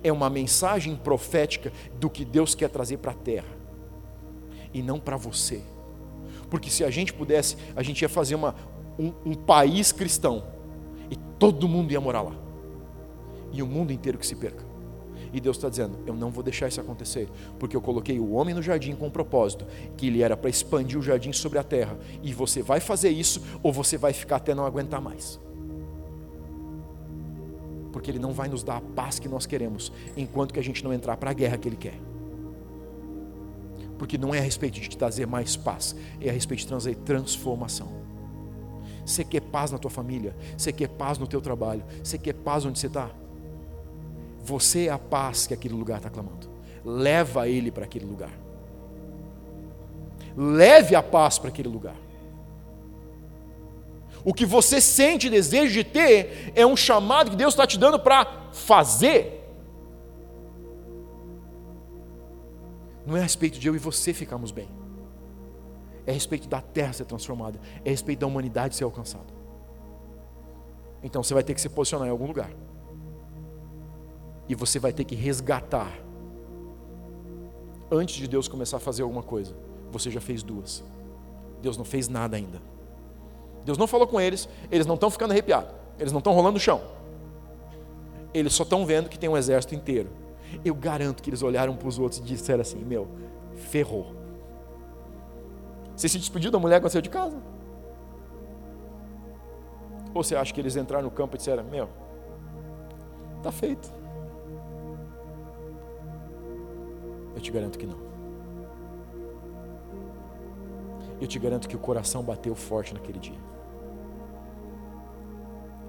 é 0.04 0.12
uma 0.12 0.32
mensagem 0.32 0.96
profética 0.96 1.72
do 2.00 2.10
que 2.10 2.26
Deus 2.26 2.56
quer 2.56 2.70
trazer 2.70 2.98
para 2.98 3.12
a 3.12 3.16
terra 3.16 3.56
e 4.74 4.82
não 4.82 5.00
para 5.00 5.16
você. 5.16 5.62
Porque 6.50 6.72
se 6.72 6.84
a 6.84 6.90
gente 6.90 7.14
pudesse, 7.14 7.56
a 7.76 7.84
gente 7.84 8.02
ia 8.02 8.10
fazer 8.10 8.34
uma, 8.34 8.56
um, 8.98 9.14
um 9.24 9.36
país 9.36 9.92
cristão 9.92 10.44
e 11.12 11.16
todo 11.38 11.68
mundo 11.68 11.92
ia 11.92 12.02
morar 12.02 12.24
lá 12.24 12.36
e 13.52 13.62
o 13.62 13.68
mundo 13.68 13.94
inteiro 13.94 14.18
que 14.18 14.26
se 14.26 14.36
perca. 14.36 14.69
E 15.34 15.40
Deus 15.40 15.58
está 15.58 15.70
dizendo: 15.70 15.98
Eu 16.06 16.14
não 16.14 16.32
vou 16.32 16.44
deixar 16.44 16.68
isso 16.68 16.82
acontecer, 16.82 17.30
porque 17.60 17.76
eu 17.76 17.82
coloquei 17.82 18.20
o 18.20 18.32
homem 18.32 18.56
no 18.56 18.62
jardim 18.62 18.96
com 18.96 19.08
um 19.08 19.12
propósito, 19.12 19.66
que 19.98 20.08
ele 20.08 20.22
era 20.22 20.36
para 20.36 20.50
expandir 20.50 20.98
o 20.98 21.02
jardim 21.02 21.32
sobre 21.32 21.60
a 21.60 21.64
terra. 21.64 21.98
E 22.24 22.34
você 22.34 22.62
vai 22.62 22.80
fazer 22.80 23.10
isso, 23.10 23.42
ou 23.62 23.72
você 23.72 23.98
vai 23.98 24.14
ficar 24.14 24.38
até 24.38 24.54
não 24.56 24.66
aguentar 24.66 25.02
mais. 25.02 25.40
Porque 27.92 28.12
Ele 28.12 28.20
não 28.20 28.34
vai 28.34 28.48
nos 28.48 28.64
dar 28.64 28.78
a 28.78 28.82
paz 28.82 29.20
que 29.20 29.28
nós 29.28 29.46
queremos, 29.46 29.92
enquanto 30.16 30.54
que 30.54 30.60
a 30.60 30.64
gente 30.64 30.84
não 30.84 30.94
entrar 30.94 31.18
para 31.18 31.32
a 31.32 31.34
guerra 31.34 31.58
que 31.58 31.68
Ele 31.68 31.76
quer. 31.76 32.00
Porque 33.98 34.18
não 34.18 34.34
é 34.34 34.40
a 34.40 34.42
respeito 34.42 34.80
de 34.80 34.88
te 34.88 34.98
trazer 34.98 35.28
mais 35.28 35.56
paz, 35.56 35.96
é 36.22 36.30
a 36.30 36.34
respeito 36.34 36.62
de 36.62 36.68
trazer 36.68 36.96
transformação. 36.98 38.00
Você 39.06 39.24
quer 39.24 39.42
paz 39.42 39.72
na 39.72 39.78
tua 39.78 39.90
família, 39.90 40.36
você 40.58 40.72
quer 40.72 40.88
paz 40.88 41.18
no 41.18 41.28
teu 41.28 41.42
trabalho, 41.42 41.84
você 42.04 42.18
quer 42.18 42.34
paz 42.34 42.64
onde 42.64 42.80
você 42.80 42.88
está? 42.88 43.10
Você 44.50 44.88
é 44.88 44.90
a 44.90 44.98
paz 44.98 45.46
que 45.46 45.54
aquele 45.54 45.76
lugar 45.76 45.98
está 45.98 46.10
clamando. 46.10 46.50
Leva 46.84 47.48
ele 47.48 47.70
para 47.70 47.86
aquele 47.86 48.06
lugar. 48.06 48.32
Leve 50.36 50.96
a 50.96 51.04
paz 51.04 51.38
para 51.38 51.50
aquele 51.50 51.70
lugar. 51.70 51.96
O 54.26 54.34
que 54.34 54.48
você 54.48 54.82
sente 54.82 55.30
desejo 55.30 55.72
de 55.72 55.84
ter 55.84 56.52
é 56.56 56.66
um 56.66 56.76
chamado 56.76 57.30
que 57.30 57.38
Deus 57.38 57.54
está 57.54 57.68
te 57.68 57.78
dando 57.78 58.00
para 58.00 58.50
fazer. 58.52 59.40
Não 63.06 63.16
é 63.16 63.20
a 63.20 63.24
respeito 63.24 63.60
de 63.60 63.68
eu 63.68 63.76
e 63.76 63.80
você 63.80 64.14
ficarmos 64.14 64.52
bem. 64.52 64.68
É 66.08 66.12
a 66.12 66.14
respeito 66.14 66.48
da 66.48 66.60
terra 66.60 66.92
ser 66.92 67.06
transformada. 67.06 67.60
É 67.86 67.90
a 67.90 67.92
respeito 67.92 68.20
da 68.20 68.28
humanidade 68.28 68.76
ser 68.76 68.84
alcançada. 68.84 69.32
Então 71.04 71.22
você 71.22 71.36
vai 71.36 71.44
ter 71.44 71.54
que 71.54 71.62
se 71.62 71.70
posicionar 71.70 72.08
em 72.08 72.12
algum 72.12 72.26
lugar 72.26 72.50
e 74.50 74.56
você 74.56 74.80
vai 74.80 74.92
ter 74.92 75.04
que 75.04 75.16
resgatar. 75.16 75.94
Antes 77.92 78.16
de 78.16 78.28
Deus 78.28 78.48
começar 78.48 78.78
a 78.78 78.80
fazer 78.80 79.04
alguma 79.04 79.22
coisa, 79.22 79.56
você 79.92 80.10
já 80.10 80.20
fez 80.20 80.42
duas. 80.42 80.84
Deus 81.62 81.78
não 81.78 81.86
fez 81.86 82.10
nada 82.10 82.36
ainda. 82.36 82.60
Deus 83.64 83.78
não 83.78 83.86
falou 83.86 84.08
com 84.08 84.20
eles, 84.20 84.50
eles 84.72 84.88
não 84.88 84.96
estão 84.96 85.12
ficando 85.12 85.32
arrepiados, 85.32 85.70
eles 86.00 86.12
não 86.12 86.18
estão 86.18 86.34
rolando 86.34 86.54
no 86.54 86.60
chão. 86.60 86.82
Eles 88.34 88.54
só 88.54 88.64
estão 88.64 88.86
vendo 88.86 89.08
que 89.08 89.20
tem 89.20 89.30
um 89.30 89.38
exército 89.38 89.76
inteiro. 89.76 90.10
Eu 90.66 90.74
garanto 90.74 91.22
que 91.22 91.30
eles 91.30 91.44
olharam 91.44 91.76
para 91.76 91.88
os 91.88 92.00
outros 92.00 92.20
e 92.20 92.24
disseram 92.24 92.62
assim: 92.62 92.78
Meu, 92.78 93.08
ferrou. 93.56 94.16
Você 95.96 96.10
se 96.10 96.18
despediu 96.18 96.50
da 96.50 96.58
mulher 96.58 96.80
quando 96.80 96.92
saiu 96.92 97.02
de 97.02 97.10
casa? 97.10 97.38
Ou 100.14 100.24
você 100.24 100.36
acha 100.36 100.54
que 100.54 100.60
eles 100.60 100.76
entraram 100.76 101.06
no 101.06 101.12
campo 101.12 101.36
e 101.36 101.38
disseram: 101.38 101.64
Meu, 101.64 101.90
está 103.38 103.52
feito. 103.52 103.99
Eu 107.40 107.42
te 107.42 107.52
garanto 107.52 107.80
que 107.80 107.86
não. 107.86 107.98
Eu 111.22 111.26
te 111.26 111.40
garanto 111.40 111.70
que 111.70 111.76
o 111.78 111.80
coração 111.80 112.22
bateu 112.22 112.54
forte 112.54 112.94
naquele 112.94 113.18
dia. 113.18 113.40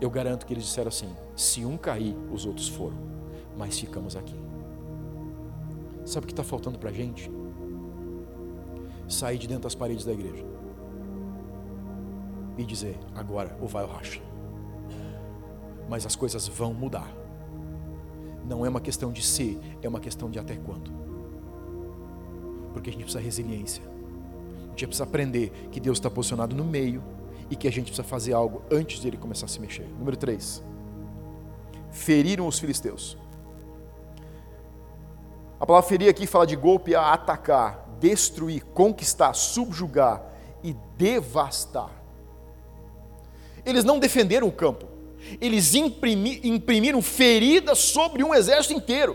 Eu 0.00 0.08
garanto 0.08 0.46
que 0.46 0.54
eles 0.54 0.62
disseram 0.62 0.86
assim: 0.86 1.12
se 1.34 1.64
um 1.64 1.76
cair, 1.76 2.16
os 2.32 2.46
outros 2.46 2.68
foram, 2.68 2.96
mas 3.58 3.76
ficamos 3.80 4.14
aqui. 4.14 4.36
Sabe 6.04 6.22
o 6.22 6.26
que 6.28 6.32
está 6.32 6.44
faltando 6.44 6.78
para 6.78 6.90
a 6.90 6.92
gente? 6.92 7.28
Sair 9.08 9.36
de 9.36 9.48
dentro 9.48 9.64
das 9.64 9.74
paredes 9.74 10.04
da 10.04 10.12
igreja 10.12 10.46
e 12.56 12.64
dizer: 12.64 12.96
agora 13.12 13.58
ou 13.60 13.66
vai 13.66 13.82
ou 13.82 13.90
racha. 13.90 14.22
Mas 15.88 16.06
as 16.06 16.14
coisas 16.14 16.46
vão 16.46 16.72
mudar. 16.72 17.12
Não 18.46 18.64
é 18.64 18.68
uma 18.68 18.80
questão 18.80 19.10
de 19.10 19.20
se, 19.20 19.58
é 19.82 19.88
uma 19.88 19.98
questão 19.98 20.30
de 20.30 20.38
até 20.38 20.54
quando. 20.54 20.99
Porque 22.72 22.90
a 22.90 22.92
gente 22.92 23.02
precisa 23.02 23.20
de 23.20 23.24
resiliência. 23.24 23.82
A 24.66 24.70
gente 24.70 24.86
precisa 24.86 25.04
aprender 25.04 25.50
que 25.70 25.80
Deus 25.80 25.98
está 25.98 26.10
posicionado 26.10 26.54
no 26.54 26.64
meio 26.64 27.02
e 27.50 27.56
que 27.56 27.66
a 27.66 27.72
gente 27.72 27.86
precisa 27.86 28.04
fazer 28.04 28.32
algo 28.32 28.62
antes 28.70 29.00
de 29.00 29.08
ele 29.08 29.16
começar 29.16 29.46
a 29.46 29.48
se 29.48 29.60
mexer. 29.60 29.86
Número 29.98 30.16
3. 30.16 30.62
Feriram 31.90 32.46
os 32.46 32.58
filisteus. 32.58 33.18
A 35.58 35.66
palavra 35.66 35.88
ferir 35.88 36.08
aqui 36.08 36.26
fala 36.26 36.46
de 36.46 36.56
golpe 36.56 36.94
a 36.94 37.12
atacar, 37.12 37.86
destruir, 38.00 38.64
conquistar, 38.72 39.34
subjugar 39.34 40.22
e 40.62 40.74
devastar. 40.96 41.90
Eles 43.66 43.84
não 43.84 43.98
defenderam 43.98 44.48
o 44.48 44.52
campo, 44.52 44.86
eles 45.38 45.74
imprimiram 45.74 47.02
feridas 47.02 47.78
sobre 47.78 48.24
um 48.24 48.34
exército 48.34 48.72
inteiro. 48.72 49.14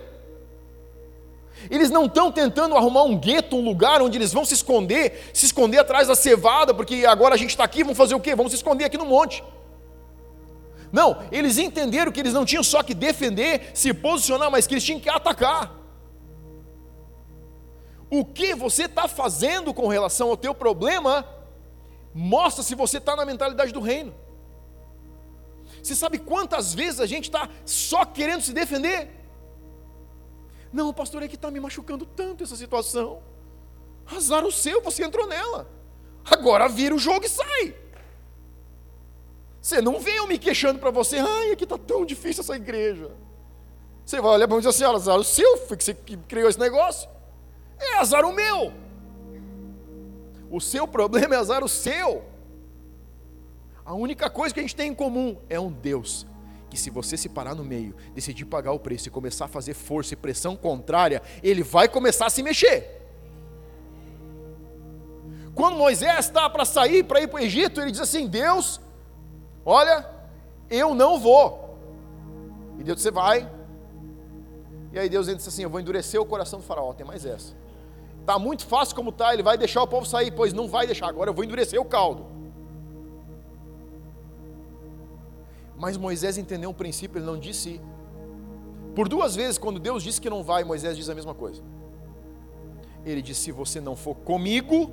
Eles 1.70 1.90
não 1.90 2.06
estão 2.06 2.32
tentando 2.32 2.76
arrumar 2.76 3.04
um 3.04 3.18
gueto, 3.18 3.56
um 3.56 3.64
lugar 3.64 4.02
onde 4.02 4.18
eles 4.18 4.32
vão 4.32 4.46
se 4.46 4.54
esconder, 4.54 5.30
se 5.34 5.46
esconder 5.46 5.80
atrás 5.80 6.08
da 6.08 6.16
cevada, 6.16 6.74
porque 6.74 7.06
agora 7.06 7.36
a 7.36 7.38
gente 7.38 7.52
está 7.52 7.64
aqui, 7.64 7.84
vamos 7.84 7.98
fazer 7.98 8.16
o 8.16 8.20
quê? 8.20 8.36
Vamos 8.36 8.52
se 8.52 8.58
esconder 8.58 8.86
aqui 8.86 8.98
no 8.98 9.06
monte. 9.06 9.44
Não, 10.92 11.18
eles 11.32 11.58
entenderam 11.58 12.12
que 12.12 12.20
eles 12.20 12.34
não 12.34 12.46
tinham 12.46 12.64
só 12.64 12.84
que 12.84 12.94
defender, 12.94 13.72
se 13.74 13.94
posicionar, 13.94 14.52
mas 14.52 14.68
que 14.68 14.74
eles 14.74 14.84
tinham 14.84 15.00
que 15.00 15.10
atacar. 15.10 15.74
O 18.10 18.24
que 18.24 18.54
você 18.54 18.84
está 18.84 19.08
fazendo 19.08 19.74
com 19.74 19.88
relação 19.88 20.30
ao 20.30 20.38
teu 20.38 20.54
problema 20.54 21.28
mostra 22.14 22.64
se 22.64 22.76
você 22.76 22.98
está 22.98 23.16
na 23.16 23.26
mentalidade 23.26 23.74
do 23.74 23.82
reino. 23.82 24.14
Você 25.82 25.96
sabe 25.96 26.18
quantas 26.18 26.74
vezes 26.74 27.00
a 27.00 27.06
gente 27.06 27.26
está 27.26 27.50
só 27.66 28.06
querendo 28.06 28.42
se 28.42 28.54
defender? 28.54 29.25
Não, 30.76 30.94
pastor, 30.94 31.24
é 31.24 31.28
que 31.30 31.36
está 31.36 31.50
me 31.50 31.58
machucando 31.58 32.06
tanto 32.06 32.44
essa 32.44 32.58
situação. 32.58 33.24
Azar 34.06 34.44
o 34.44 34.52
seu, 34.52 34.82
você 34.82 35.06
entrou 35.06 35.26
nela. 35.26 35.72
Agora 36.26 36.68
vira 36.68 36.94
o 36.94 37.00
jogo 37.00 37.26
e 37.26 37.30
sai. 37.30 37.74
Você 39.62 39.82
não 39.82 40.02
vem 40.02 40.18
eu 40.18 40.28
me 40.28 40.38
queixando 40.38 40.78
para 40.78 40.92
você, 40.92 41.18
ai, 41.18 41.52
aqui 41.54 41.64
está 41.64 41.78
tão 41.78 42.06
difícil 42.06 42.42
essa 42.42 42.58
igreja. 42.58 43.10
Você 44.06 44.20
vai 44.20 44.34
olhar 44.34 44.50
para 44.50 44.58
mim 44.58 44.62
e 44.62 44.68
dizer 44.68 44.86
assim, 44.86 44.96
azar 44.96 45.18
o 45.18 45.24
seu, 45.24 45.60
foi 45.60 45.78
que 45.78 45.84
você 45.86 45.94
criou 45.94 46.50
esse 46.50 46.60
negócio. 46.60 47.10
É 47.80 47.96
azar 47.96 48.26
o 48.26 48.34
meu. 48.34 48.74
O 50.52 50.60
seu 50.60 50.86
problema 50.86 51.36
é 51.36 51.38
azar 51.38 51.64
o 51.64 51.70
seu. 51.70 52.26
A 53.86 53.94
única 53.94 54.30
coisa 54.30 54.54
que 54.54 54.60
a 54.60 54.64
gente 54.64 54.76
tem 54.76 54.90
em 54.90 54.94
comum 54.94 55.38
é 55.50 55.58
um 55.58 55.72
Deus 55.72 56.28
que 56.76 56.82
se 56.82 56.90
você 56.90 57.16
se 57.16 57.30
parar 57.30 57.56
no 57.56 57.64
meio, 57.64 57.96
decidir 58.14 58.44
pagar 58.44 58.74
o 58.74 58.80
preço 58.80 59.08
e 59.08 59.12
começar 59.12 59.46
a 59.46 59.48
fazer 59.48 59.74
força 59.74 60.14
e 60.14 60.18
pressão 60.18 60.58
contrária, 60.58 61.22
ele 61.42 61.64
vai 61.64 61.88
começar 61.88 62.26
a 62.26 62.30
se 62.30 62.44
mexer. 62.44 63.02
Quando 65.56 65.78
Moisés 65.78 66.26
está 66.26 66.50
para 66.50 66.66
sair, 66.66 67.04
para 67.04 67.22
ir 67.22 67.30
para 67.30 67.40
o 67.40 67.44
Egito, 67.44 67.80
ele 67.80 67.92
diz 67.92 68.02
assim: 68.02 68.28
Deus, 68.28 68.82
olha, 69.66 70.06
eu 70.70 70.94
não 70.94 71.18
vou. 71.18 71.80
E 72.78 72.84
Deus, 72.84 73.02
você 73.02 73.10
vai. 73.10 73.50
E 74.92 75.00
aí 75.00 75.08
Deus 75.08 75.28
disse 75.28 75.48
assim: 75.48 75.64
Eu 75.64 75.70
vou 75.70 75.80
endurecer 75.80 76.22
o 76.22 76.26
coração 76.26 76.60
do 76.60 76.66
faraó. 76.66 76.94
Tem 76.94 77.06
mais 77.06 77.26
essa. 77.26 77.56
Está 78.20 78.38
muito 78.38 78.66
fácil 78.66 78.96
como 78.96 79.12
está, 79.12 79.34
ele 79.34 79.44
vai 79.44 79.58
deixar 79.58 79.82
o 79.82 79.88
povo 79.88 80.06
sair, 80.06 80.32
pois 80.32 80.52
não 80.52 80.68
vai 80.68 80.86
deixar. 80.86 81.08
Agora 81.08 81.30
eu 81.30 81.34
vou 81.34 81.46
endurecer 81.46 81.80
o 81.80 81.86
caldo. 81.86 82.35
Mas 85.78 85.98
Moisés 85.98 86.38
entendeu 86.38 86.70
um 86.70 86.74
princípio, 86.74 87.20
ele 87.20 87.26
não 87.26 87.38
disse. 87.38 87.82
Por 88.96 89.10
duas 89.10 89.36
vezes, 89.36 89.58
quando 89.58 89.80
Deus 89.80 90.02
disse 90.02 90.22
que 90.22 90.30
não 90.30 90.44
vai, 90.44 90.64
Moisés 90.64 90.96
diz 90.96 91.10
a 91.10 91.16
mesma 91.16 91.34
coisa. 91.34 91.62
Ele 93.06 93.22
disse: 93.22 93.42
Se 93.42 93.52
você 93.52 93.82
não 93.82 93.96
for 93.96 94.16
comigo, 94.16 94.92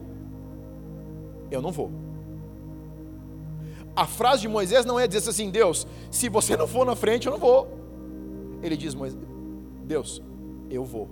eu 1.51 1.62
não 1.62 1.71
vou. 1.71 1.90
A 3.95 4.07
frase 4.07 4.42
de 4.42 4.49
Moisés 4.49 4.85
não 4.85 4.99
é 4.99 5.07
dizer 5.07 5.29
assim, 5.29 5.51
Deus, 5.51 5.87
se 6.11 6.29
você 6.29 6.57
não 6.57 6.66
for 6.66 6.87
na 6.87 6.97
frente, 6.97 7.27
eu 7.27 7.33
não 7.33 7.38
vou. 7.38 7.68
Ele 8.62 8.77
diz, 8.77 8.97
Deus, 9.85 10.23
eu 10.71 10.83
vou. 10.83 11.09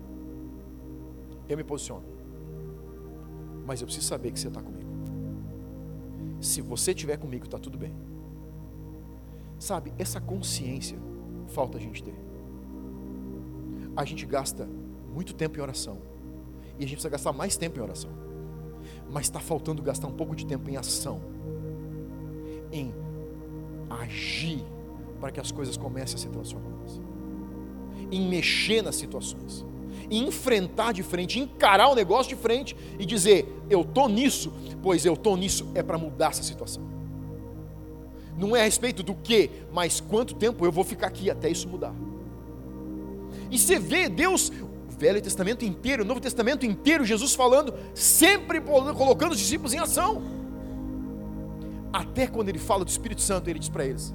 Eu 1.49 1.57
me 1.57 1.65
posiciono. 1.65 2.05
Mas 3.67 3.81
eu 3.81 3.87
preciso 3.87 4.07
saber 4.07 4.31
que 4.31 4.41
você 4.41 4.49
está 4.49 4.63
comigo. 4.63 4.89
Se 6.41 6.63
você 6.63 6.93
estiver 6.93 7.19
comigo, 7.19 7.45
está 7.45 7.59
tudo 7.59 7.77
bem. 7.77 7.93
Sabe, 9.61 9.92
essa 9.99 10.18
consciência 10.18 10.99
falta 11.49 11.77
a 11.77 11.81
gente 11.81 12.03
ter. 12.03 12.14
A 13.94 14.07
gente 14.07 14.25
gasta 14.25 14.66
muito 15.12 15.35
tempo 15.35 15.59
em 15.59 15.61
oração. 15.61 15.99
E 16.79 16.85
a 16.85 16.87
gente 16.87 16.94
precisa 16.94 17.11
gastar 17.11 17.35
mais 17.35 17.59
tempo 17.59 17.79
em 17.79 17.83
oração. 17.83 18.11
Mas 19.11 19.27
está 19.27 19.38
faltando 19.38 19.83
gastar 19.83 20.07
um 20.07 20.12
pouco 20.12 20.35
de 20.35 20.46
tempo 20.46 20.70
em 20.70 20.79
ação. 20.79 21.20
Em 22.73 22.94
agir 23.90 24.64
para 25.20 25.31
que 25.31 25.38
as 25.38 25.53
coisas 25.53 25.77
comecem 25.77 26.16
a 26.16 26.18
ser 26.18 26.31
transformadas. 26.31 26.99
Em 28.11 28.27
mexer 28.31 28.81
nas 28.81 28.96
situações. 28.96 29.66
Em 30.11 30.27
enfrentar 30.27 30.92
de 30.92 31.03
frente, 31.03 31.38
encarar 31.38 31.88
o 31.88 31.94
negócio 31.94 32.35
de 32.35 32.40
frente 32.40 32.75
e 32.99 33.05
dizer: 33.05 33.46
Eu 33.68 33.83
estou 33.83 34.09
nisso, 34.09 34.51
pois 34.83 35.05
eu 35.05 35.12
estou 35.12 35.37
nisso 35.37 35.70
é 35.75 35.83
para 35.83 35.99
mudar 35.99 36.31
essa 36.31 36.42
situação. 36.42 36.89
Não 38.40 38.57
é 38.57 38.62
a 38.62 38.64
respeito 38.64 39.03
do 39.03 39.14
que, 39.14 39.50
mas 39.70 40.00
quanto 40.00 40.35
tempo 40.35 40.64
eu 40.64 40.72
vou 40.72 40.83
ficar 40.83 41.09
aqui 41.09 41.29
até 41.29 41.50
isso 41.50 41.68
mudar. 41.68 41.92
E 43.50 43.59
você 43.59 43.79
vê 43.79 44.09
Deus, 44.09 44.48
o 44.48 44.98
Velho 44.98 45.20
Testamento 45.20 45.62
inteiro, 45.62 46.05
o 46.05 46.07
Novo 46.07 46.20
Testamento 46.20 46.64
inteiro, 46.64 47.05
Jesus 47.05 47.35
falando, 47.35 47.74
sempre 47.92 48.59
colocando 48.59 49.33
os 49.33 49.38
discípulos 49.38 49.74
em 49.74 49.79
ação. 49.79 50.22
Até 51.92 52.26
quando 52.26 52.48
ele 52.48 52.59
fala 52.59 52.83
do 52.83 52.88
Espírito 52.88 53.20
Santo, 53.20 53.50
ele 53.50 53.59
diz 53.59 53.68
para 53.68 53.85
eles: 53.85 54.14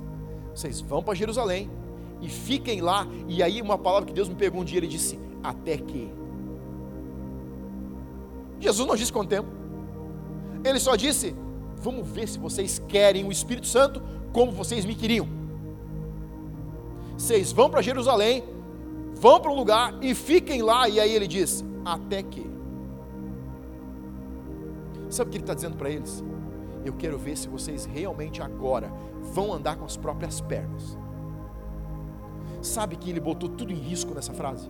Vocês 0.56 0.82
vão 0.82 1.04
para 1.04 1.14
Jerusalém 1.14 1.70
e 2.20 2.28
fiquem 2.28 2.82
lá. 2.82 3.08
E 3.28 3.44
aí, 3.44 3.62
uma 3.62 3.78
palavra 3.78 4.08
que 4.08 4.14
Deus 4.14 4.28
me 4.28 4.34
pegou 4.34 4.62
um 4.62 4.66
dia, 4.66 4.80
ele 4.80 4.88
disse: 4.88 5.20
Até 5.44 5.78
que. 5.78 6.10
Jesus 8.60 8.88
não 8.88 8.96
disse 8.96 9.14
quanto 9.14 9.30
tempo, 9.30 9.50
ele 10.64 10.80
só 10.80 10.96
disse: 10.96 11.36
Vamos 11.78 12.08
ver 12.08 12.28
se 12.28 12.40
vocês 12.40 12.82
querem 12.88 13.24
o 13.24 13.32
Espírito 13.32 13.68
Santo 13.68 14.15
como 14.36 14.52
vocês 14.52 14.84
me 14.84 14.94
queriam. 14.94 15.26
Vocês 17.18 17.54
vão 17.54 17.70
para 17.70 17.82
Jerusalém, 17.82 18.44
vão 19.14 19.40
para 19.40 19.50
um 19.50 19.56
lugar 19.56 19.98
e 20.04 20.14
fiquem 20.14 20.62
lá. 20.62 20.90
E 20.90 21.00
aí 21.00 21.10
ele 21.16 21.26
diz: 21.26 21.64
Até 21.86 22.22
que. 22.22 22.46
Sabe 25.10 25.30
o 25.30 25.32
que 25.32 25.38
ele 25.38 25.44
está 25.44 25.54
dizendo 25.54 25.78
para 25.78 25.90
eles? 25.90 26.22
Eu 26.84 26.92
quero 26.92 27.18
ver 27.18 27.38
se 27.38 27.48
vocês 27.48 27.86
realmente 27.86 28.42
agora 28.42 28.92
vão 29.22 29.54
andar 29.54 29.78
com 29.78 29.86
as 29.86 29.96
próprias 29.96 30.42
pernas. 30.42 30.98
Sabe 32.62 32.98
que 32.98 33.10
ele 33.10 33.22
botou 33.22 33.48
tudo 33.48 33.72
em 33.72 33.78
risco 33.78 34.14
nessa 34.14 34.34
frase? 34.34 34.70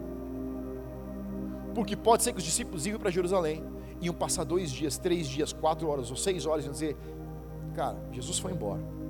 Porque 1.74 1.96
pode 1.96 2.22
ser 2.22 2.34
que 2.34 2.38
os 2.38 2.44
discípulos 2.44 2.86
iam 2.86 3.00
para 3.00 3.10
Jerusalém, 3.10 3.64
iam 4.00 4.14
passar 4.14 4.44
dois 4.44 4.70
dias, 4.70 5.00
três 5.00 5.28
dias, 5.28 5.52
quatro 5.52 5.90
horas 5.90 6.12
ou 6.12 6.16
seis 6.16 6.46
horas 6.46 6.68
e 6.68 6.70
dizer: 6.70 6.96
Cara, 7.74 7.98
Jesus 8.12 8.38
foi 8.38 8.52
embora. 8.52 9.05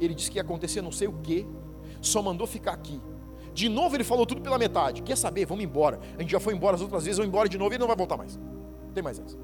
Ele 0.00 0.14
disse 0.14 0.30
que 0.30 0.38
ia 0.38 0.42
acontecer 0.42 0.82
não 0.82 0.92
sei 0.92 1.08
o 1.08 1.12
que, 1.12 1.46
só 2.00 2.22
mandou 2.22 2.46
ficar 2.46 2.72
aqui. 2.72 3.00
De 3.52 3.68
novo 3.68 3.96
ele 3.96 4.04
falou 4.04 4.26
tudo 4.26 4.40
pela 4.40 4.58
metade. 4.58 5.02
Quer 5.02 5.16
saber? 5.16 5.46
Vamos 5.46 5.64
embora. 5.64 6.00
A 6.18 6.20
gente 6.20 6.32
já 6.32 6.40
foi 6.40 6.54
embora 6.54 6.74
as 6.74 6.82
outras 6.82 7.04
vezes, 7.04 7.18
vamos 7.18 7.28
embora 7.28 7.48
de 7.48 7.56
novo 7.56 7.72
e 7.72 7.74
ele 7.74 7.80
não 7.80 7.86
vai 7.86 7.96
voltar 7.96 8.16
mais. 8.16 8.36
Não 8.36 8.92
tem 8.92 9.02
mais 9.02 9.18
essa. 9.18 9.38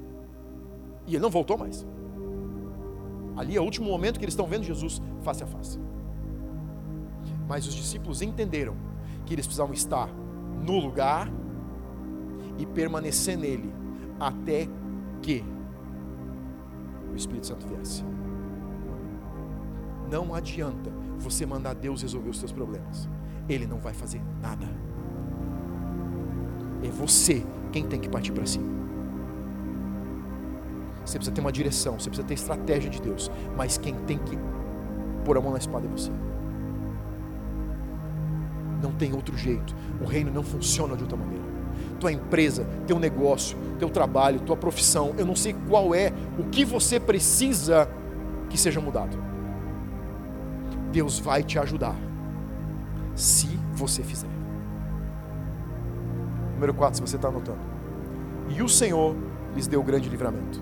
E 1.07 1.15
ele 1.15 1.21
não 1.21 1.29
voltou 1.29 1.57
mais. 1.57 1.85
Ali 3.37 3.55
é 3.55 3.61
o 3.61 3.63
último 3.63 3.87
momento 3.87 4.19
que 4.19 4.25
eles 4.25 4.33
estão 4.33 4.45
vendo 4.45 4.63
Jesus 4.63 5.01
face 5.21 5.43
a 5.43 5.47
face. 5.47 5.79
Mas 7.47 7.65
os 7.65 7.73
discípulos 7.73 8.21
entenderam 8.21 8.75
que 9.25 9.33
eles 9.33 9.45
precisavam 9.45 9.73
estar 9.73 10.09
no 10.61 10.77
lugar 10.77 11.31
e 12.57 12.65
permanecer 12.65 13.37
nele 13.37 13.73
até 14.19 14.67
que 15.21 15.43
o 17.11 17.15
Espírito 17.15 17.47
Santo 17.47 17.67
viesse. 17.67 18.03
Não 20.11 20.35
adianta 20.35 20.91
você 21.17 21.45
mandar 21.45 21.73
Deus 21.73 22.01
resolver 22.01 22.29
os 22.29 22.37
seus 22.37 22.51
problemas. 22.51 23.07
Ele 23.47 23.65
não 23.65 23.79
vai 23.79 23.93
fazer 23.93 24.21
nada. 24.41 24.67
É 26.83 26.89
você 26.89 27.45
quem 27.71 27.87
tem 27.87 27.97
que 27.97 28.09
partir 28.09 28.33
para 28.33 28.45
cima. 28.45 28.69
Você 31.05 31.17
precisa 31.17 31.33
ter 31.33 31.39
uma 31.39 31.51
direção, 31.51 31.97
você 31.97 32.09
precisa 32.09 32.27
ter 32.27 32.33
estratégia 32.33 32.89
de 32.89 33.01
Deus, 33.01 33.31
mas 33.55 33.77
quem 33.77 33.95
tem 34.01 34.17
que 34.17 34.37
pôr 35.23 35.37
a 35.37 35.41
mão 35.41 35.53
na 35.53 35.57
espada 35.57 35.87
é 35.87 35.89
você. 35.89 36.11
Não 38.83 38.91
tem 38.91 39.13
outro 39.13 39.37
jeito. 39.37 39.73
O 40.01 40.05
reino 40.05 40.29
não 40.31 40.43
funciona 40.43 40.95
de 40.97 41.03
outra 41.03 41.17
maneira. 41.17 41.43
Tua 41.99 42.11
empresa, 42.11 42.65
teu 42.85 42.99
negócio, 42.99 43.57
teu 43.79 43.89
trabalho, 43.89 44.41
tua 44.41 44.57
profissão, 44.57 45.13
eu 45.17 45.25
não 45.25 45.35
sei 45.35 45.55
qual 45.69 45.95
é 45.95 46.11
o 46.37 46.43
que 46.49 46.65
você 46.65 46.99
precisa 46.99 47.87
que 48.49 48.57
seja 48.57 48.81
mudado. 48.81 49.30
Deus 50.91 51.19
vai 51.19 51.43
te 51.43 51.57
ajudar 51.57 51.95
se 53.15 53.47
você 53.73 54.03
fizer. 54.03 54.29
Número 56.53 56.73
4, 56.73 56.97
se 56.97 57.01
você 57.01 57.15
está 57.15 57.29
anotando. 57.29 57.59
E 58.49 58.61
o 58.61 58.69
Senhor 58.69 59.15
lhes 59.55 59.67
deu 59.67 59.81
grande 59.83 60.09
livramento. 60.09 60.61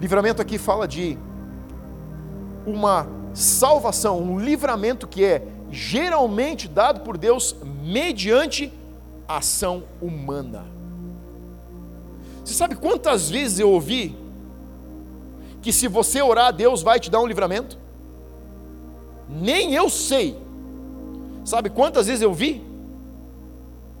Livramento 0.00 0.40
aqui 0.40 0.58
fala 0.58 0.86
de 0.88 1.18
uma 2.66 3.06
salvação, 3.34 4.20
um 4.20 4.38
livramento 4.38 5.06
que 5.06 5.24
é 5.24 5.46
geralmente 5.70 6.66
dado 6.66 7.00
por 7.00 7.16
Deus 7.16 7.56
mediante 7.64 8.72
ação 9.26 9.84
humana. 10.00 10.64
Você 12.44 12.54
sabe 12.54 12.76
quantas 12.76 13.28
vezes 13.28 13.58
eu 13.58 13.70
ouvi 13.70 14.16
que 15.60 15.72
se 15.72 15.86
você 15.86 16.22
orar, 16.22 16.52
Deus 16.52 16.82
vai 16.82 16.98
te 16.98 17.10
dar 17.10 17.20
um 17.20 17.26
livramento? 17.26 17.78
Nem 19.28 19.74
eu 19.74 19.90
sei. 19.90 20.38
Sabe 21.44 21.68
quantas 21.70 22.06
vezes 22.06 22.22
eu 22.22 22.32
vi? 22.32 22.62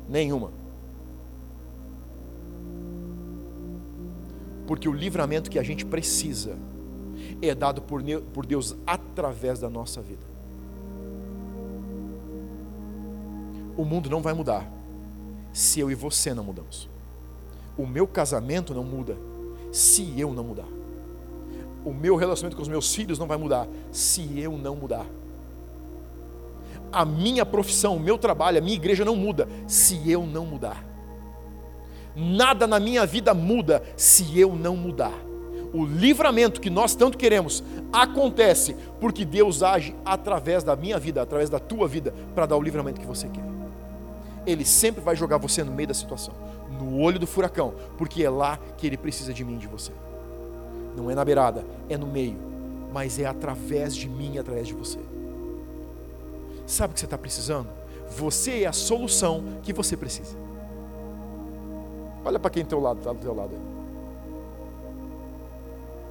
Nenhuma. 0.08 0.50
Porque 4.66 4.88
o 4.88 4.92
livramento 4.92 5.50
que 5.50 5.58
a 5.58 5.62
gente 5.62 5.84
precisa 5.84 6.56
é 7.40 7.54
dado 7.54 7.80
por, 7.82 8.02
Deus 8.46 8.76
através 8.86 9.58
da 9.60 9.68
nossa 9.68 10.00
vida. 10.00 10.26
O 13.76 13.84
mundo 13.84 14.10
não 14.10 14.20
vai 14.20 14.34
mudar 14.34 14.70
se 15.52 15.80
eu 15.80 15.90
e 15.90 15.94
você 15.94 16.34
não 16.34 16.44
mudamos. 16.44 16.88
O 17.76 17.86
meu 17.86 18.06
casamento 18.06 18.74
não 18.74 18.84
muda 18.84 19.16
se 19.72 20.18
eu 20.18 20.32
não 20.32 20.44
mudar. 20.44 20.68
O 21.84 21.94
meu 21.94 22.16
relacionamento 22.16 22.56
com 22.56 22.62
os 22.62 22.68
meus 22.68 22.94
filhos 22.94 23.18
não 23.18 23.26
vai 23.26 23.38
mudar 23.38 23.68
se 23.90 24.38
eu 24.38 24.58
não 24.58 24.74
mudar 24.74 25.06
a 26.92 27.04
minha 27.04 27.44
profissão, 27.44 27.96
o 27.96 28.00
meu 28.00 28.18
trabalho, 28.18 28.58
a 28.58 28.60
minha 28.60 28.76
igreja 28.76 29.04
não 29.04 29.16
muda 29.16 29.48
se 29.66 30.10
eu 30.10 30.26
não 30.26 30.46
mudar. 30.46 30.84
Nada 32.14 32.66
na 32.66 32.80
minha 32.80 33.06
vida 33.06 33.32
muda 33.32 33.82
se 33.96 34.38
eu 34.38 34.54
não 34.54 34.76
mudar. 34.76 35.14
O 35.72 35.84
livramento 35.84 36.60
que 36.60 36.70
nós 36.70 36.94
tanto 36.94 37.18
queremos 37.18 37.62
acontece 37.92 38.74
porque 39.00 39.24
Deus 39.24 39.62
age 39.62 39.94
através 40.04 40.64
da 40.64 40.74
minha 40.74 40.98
vida, 40.98 41.22
através 41.22 41.50
da 41.50 41.58
tua 41.58 41.86
vida, 41.86 42.14
para 42.34 42.46
dar 42.46 42.56
o 42.56 42.62
livramento 42.62 43.00
que 43.00 43.06
você 43.06 43.28
quer. 43.28 43.44
Ele 44.46 44.64
sempre 44.64 45.02
vai 45.02 45.14
jogar 45.14 45.36
você 45.36 45.62
no 45.62 45.70
meio 45.70 45.88
da 45.88 45.94
situação, 45.94 46.34
no 46.80 46.98
olho 46.98 47.18
do 47.18 47.26
furacão, 47.26 47.74
porque 47.98 48.24
é 48.24 48.30
lá 48.30 48.58
que 48.78 48.86
ele 48.86 48.96
precisa 48.96 49.32
de 49.32 49.44
mim 49.44 49.56
e 49.56 49.58
de 49.58 49.68
você. 49.68 49.92
Não 50.96 51.10
é 51.10 51.14
na 51.14 51.24
beirada, 51.24 51.64
é 51.88 51.98
no 51.98 52.06
meio, 52.06 52.38
mas 52.92 53.18
é 53.18 53.26
através 53.26 53.94
de 53.94 54.08
mim 54.08 54.32
e 54.34 54.38
através 54.38 54.66
de 54.66 54.74
você. 54.74 54.98
Sabe 56.68 56.90
o 56.90 56.94
que 56.94 57.00
você 57.00 57.06
está 57.06 57.16
precisando? 57.16 57.68
Você 58.10 58.64
é 58.64 58.66
a 58.66 58.72
solução 58.74 59.42
que 59.62 59.72
você 59.72 59.96
precisa. 59.96 60.36
Olha 62.22 62.38
para 62.38 62.50
quem 62.50 62.62
teu 62.62 62.78
lado 62.78 62.98
está 62.98 63.10
do 63.10 63.18
teu 63.18 63.34
lado 63.34 63.54
aí. 63.54 63.60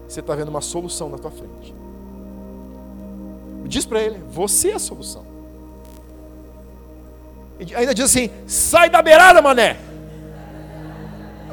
Você 0.08 0.20
está 0.20 0.34
vendo 0.34 0.48
uma 0.48 0.62
solução 0.62 1.10
na 1.10 1.20
tua 1.20 1.30
frente. 1.30 1.76
Diz 3.66 3.86
para 3.86 4.02
ele: 4.02 4.20
você 4.32 4.72
é 4.72 4.74
a 4.74 4.80
solução. 4.80 5.24
E 7.60 7.76
ainda 7.76 7.94
diz 7.94 8.06
assim: 8.06 8.32
sai 8.48 8.90
da 8.90 9.04
beirada, 9.04 9.44
mané. 9.44 9.78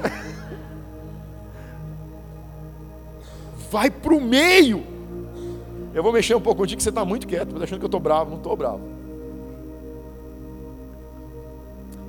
Vai 3.71 3.91
para 3.91 4.15
o 4.15 4.21
meio. 4.21 4.83
Eu 5.93 6.03
vou 6.03 6.13
mexer 6.13 6.35
um 6.35 6.41
pouco 6.41 6.63
contigo 6.63 6.79
que 6.79 6.83
você 6.83 6.89
está 6.89 7.05
muito 7.05 7.27
quieto, 7.27 7.63
achando 7.63 7.81
que 7.81 7.85
eu 7.85 7.89
estou 7.89 8.01
bravo. 8.01 8.31
Não 8.31 8.39
estou 8.39 8.57
bravo. 8.57 8.94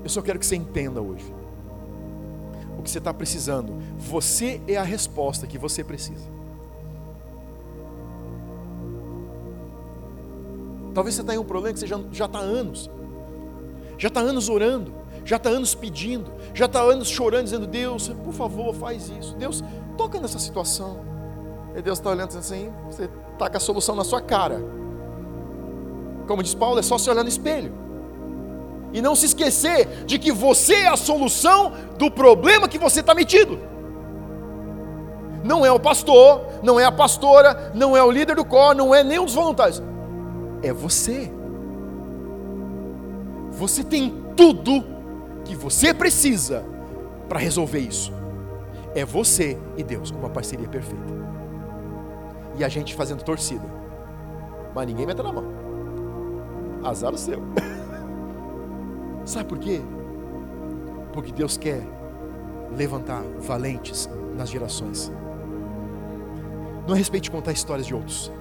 Eu 0.05 0.09
só 0.09 0.21
quero 0.21 0.37
que 0.37 0.45
você 0.45 0.55
entenda 0.55 1.01
hoje 1.01 1.25
o 2.77 2.83
que 2.83 2.91
você 2.91 2.99
está 2.99 3.11
precisando. 3.11 3.73
Você 3.97 4.61
é 4.67 4.77
a 4.77 4.83
resposta 4.83 5.47
que 5.47 5.57
você 5.57 5.83
precisa. 5.83 6.23
Talvez 10.93 11.15
você 11.15 11.23
tá 11.23 11.29
tenha 11.29 11.41
um 11.41 11.43
problema 11.43 11.73
que 11.73 11.79
você 11.79 11.87
já 11.87 12.25
está 12.25 12.37
há 12.37 12.41
anos. 12.41 12.87
Já 13.97 14.09
está 14.09 14.19
anos 14.19 14.47
orando, 14.47 14.93
já 15.25 15.37
está 15.37 15.49
anos 15.49 15.73
pedindo, 15.73 16.31
já 16.53 16.65
está 16.65 16.81
anos 16.81 17.07
chorando, 17.07 17.45
dizendo, 17.45 17.65
Deus, 17.65 18.09
por 18.23 18.33
favor, 18.33 18.75
faz 18.75 19.09
isso. 19.09 19.35
Deus, 19.37 19.63
toca 19.97 20.19
nessa 20.19 20.37
situação. 20.37 20.99
E 21.75 21.81
Deus 21.81 21.97
está 21.97 22.11
olhando 22.11 22.37
assim, 22.37 22.71
você 22.85 23.09
está 23.33 23.49
com 23.49 23.57
a 23.57 23.59
solução 23.59 23.95
na 23.95 24.03
sua 24.03 24.21
cara. 24.21 24.61
Como 26.27 26.43
diz 26.43 26.53
Paulo, 26.53 26.77
é 26.77 26.83
só 26.83 26.95
se 26.99 27.09
olhar 27.09 27.23
no 27.23 27.29
espelho. 27.29 27.84
E 28.95 29.01
não 29.01 29.13
se 29.13 29.25
esquecer 29.25 30.05
de 30.05 30.17
que 30.17 30.31
você 30.31 30.73
é 30.73 30.87
a 30.87 30.95
solução 30.95 31.73
do 31.97 32.09
problema 32.09 32.65
que 32.65 32.79
você 32.79 33.01
está 33.01 33.13
metido. 33.13 33.59
Não 35.43 35.65
é 35.65 35.71
o 35.71 35.77
pastor, 35.77 36.45
não 36.63 36.79
é 36.79 36.85
a 36.85 36.91
pastora, 36.93 37.73
não 37.75 37.97
é 37.97 38.01
o 38.01 38.09
líder 38.09 38.37
do 38.37 38.45
cor, 38.45 38.73
não 38.73 38.95
é 38.95 39.03
nem 39.03 39.19
dos 39.21 39.35
voluntários. 39.35 39.83
É 40.63 40.71
você. 40.71 41.29
Você 43.51 43.83
tem 43.83 44.23
tudo 44.33 44.85
que 45.43 45.57
você 45.57 45.93
precisa 45.93 46.63
para 47.27 47.37
resolver 47.37 47.79
isso. 47.79 48.13
É 48.95 49.03
você 49.03 49.57
e 49.75 49.83
Deus, 49.83 50.09
uma 50.09 50.29
parceria 50.29 50.69
perfeita. 50.69 51.13
E 52.57 52.63
a 52.63 52.69
gente 52.69 52.95
fazendo 52.95 53.23
torcida. 53.23 53.65
Mas 54.73 54.87
ninguém 54.87 55.05
mete 55.05 55.21
na 55.21 55.33
mão. 55.33 55.43
Azar 56.81 57.13
o 57.13 57.17
seu. 57.17 57.41
Sabe 59.25 59.49
por 59.49 59.57
quê? 59.57 59.81
Porque 61.11 61.31
Deus 61.31 61.57
quer 61.57 61.81
levantar 62.77 63.23
valentes 63.39 64.09
nas 64.37 64.49
gerações. 64.49 65.11
Não 66.87 66.93
é 66.93 66.93
a 66.93 66.97
respeito 66.97 67.23
de 67.23 67.31
contar 67.31 67.51
histórias 67.51 67.87
de 67.87 67.95
outros, 67.95 68.31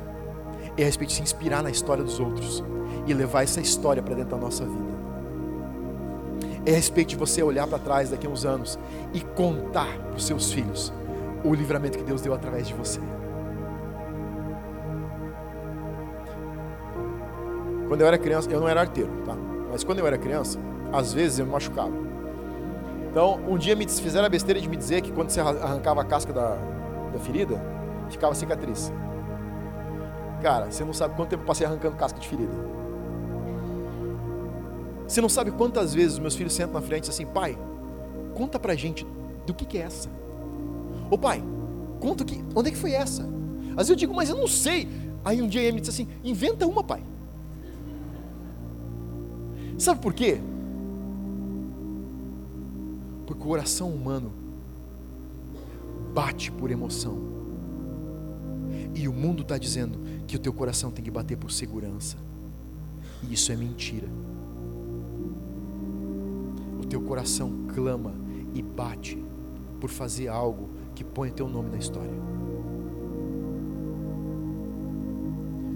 é 0.77 0.83
a 0.83 0.87
respeito 0.87 1.11
de 1.11 1.17
se 1.17 1.23
inspirar 1.23 1.63
na 1.63 1.71
história 1.71 2.05
dos 2.05 2.21
outros 2.21 2.63
e 3.07 3.15
levar 3.15 3.43
essa 3.43 3.61
história 3.61 4.03
para 4.03 4.15
dentro 4.15 4.33
da 4.33 4.37
nossa 4.37 4.65
vida. 4.65 4.95
É 6.67 6.73
a 6.73 6.77
respeito 6.77 7.09
de 7.11 7.17
você 7.17 7.43
olhar 7.43 7.67
para 7.67 7.79
trás 7.79 8.11
daqui 8.11 8.27
a 8.27 8.31
uns 8.31 8.45
anos 8.45 8.79
e 9.13 9.21
contar 9.21 9.99
para 9.99 10.17
os 10.17 10.27
seus 10.27 10.53
filhos 10.53 10.93
o 11.43 11.55
livramento 11.55 11.97
que 11.97 12.05
Deus 12.05 12.21
deu 12.21 12.35
através 12.35 12.67
de 12.67 12.75
você. 12.75 13.01
Quando 17.89 18.01
eu 18.01 18.07
era 18.07 18.19
criança, 18.19 18.51
eu 18.51 18.61
não 18.61 18.69
era 18.69 18.81
arteiro, 18.81 19.11
tá? 19.25 19.37
Mas 19.71 19.85
quando 19.85 19.99
eu 19.99 20.07
era 20.07 20.17
criança, 20.17 20.59
às 20.95 21.13
vezes 21.13 21.39
eu 21.39 21.47
me 21.47 21.53
machucava. 21.53 21.93
Então, 23.11 23.41
um 23.49 23.59
dia 23.59 23.77
me 23.77 23.87
fizeram 23.87 24.27
a 24.27 24.29
besteira 24.29 24.61
de 24.61 24.69
me 24.69 24.77
dizer 24.77 25.01
que 25.03 25.13
quando 25.13 25.31
você 25.31 25.41
arrancava 25.41 26.01
a 26.01 26.05
casca 26.05 26.33
da, 26.33 26.57
da 27.13 27.19
ferida, 27.19 27.61
ficava 28.11 28.35
cicatriz. 28.35 28.93
Cara, 30.41 30.71
você 30.71 30.85
não 30.85 30.93
sabe 30.93 31.15
quanto 31.17 31.31
tempo 31.31 31.43
eu 31.43 31.47
passei 31.47 31.67
arrancando 31.67 31.97
casca 31.97 32.19
de 32.19 32.29
ferida. 32.29 32.53
Você 35.07 35.21
não 35.21 35.29
sabe 35.29 35.51
quantas 35.51 35.95
vezes 35.95 36.19
meus 36.19 36.35
filhos 36.35 36.53
sentam 36.53 36.75
na 36.75 36.81
frente 36.81 37.07
e 37.07 37.11
assim, 37.11 37.27
pai, 37.27 37.59
conta 38.35 38.59
pra 38.59 38.75
gente 38.75 39.07
do 39.47 39.53
que, 39.53 39.65
que 39.65 39.79
é 39.79 39.83
essa. 39.83 40.09
Ô 41.11 41.19
pai, 41.19 41.43
conta 42.01 42.25
que, 42.25 42.43
onde 42.55 42.69
é 42.69 42.73
que 42.73 42.79
foi 42.79 42.93
essa? 42.93 43.23
Às 43.71 43.89
vezes 43.89 43.91
eu 43.91 43.97
digo, 43.97 44.15
mas 44.15 44.31
eu 44.31 44.37
não 44.37 44.47
sei. 44.49 44.89
Aí 45.25 45.43
um 45.43 45.49
dia 45.49 45.61
ele 45.63 45.73
me 45.73 45.81
disse 45.81 45.91
assim, 45.91 46.09
inventa 46.23 46.67
uma, 46.67 46.83
pai. 46.83 47.03
Sabe 49.79 50.01
por 50.01 50.15
quê? 50.15 50.41
Porque 53.27 53.43
o 53.43 53.47
coração 53.47 53.91
humano 53.91 54.33
bate 56.15 56.51
por 56.53 56.71
emoção. 56.71 57.19
E 58.95 59.09
o 59.09 59.13
mundo 59.13 59.43
está 59.43 59.59
dizendo 59.59 59.99
que 60.27 60.37
o 60.37 60.39
teu 60.39 60.53
coração 60.53 60.91
tem 60.91 61.05
que 61.05 61.11
bater 61.11 61.37
por 61.37 61.51
segurança. 61.51 62.17
E 63.23 63.35
isso 63.35 63.51
é 63.51 63.57
mentira. 63.57 64.09
O 66.81 66.87
teu 66.87 67.01
coração 67.01 67.67
clama 67.75 68.15
e 68.55 68.63
bate 68.63 69.23
por 69.81 69.91
fazer 69.91 70.29
algo 70.29 70.69
que 70.95 71.03
põe 71.03 71.31
o 71.31 71.33
teu 71.33 71.49
nome 71.49 71.71
na 71.71 71.79
história. 71.79 72.13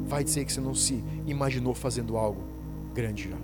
Vai 0.07 0.25
dizer 0.25 0.45
que 0.45 0.53
você 0.53 0.61
não 0.61 0.75
se 0.75 1.05
imaginou 1.27 1.75
fazendo 1.75 2.17
algo 2.17 2.43
grande 2.95 3.29
já. 3.31 3.37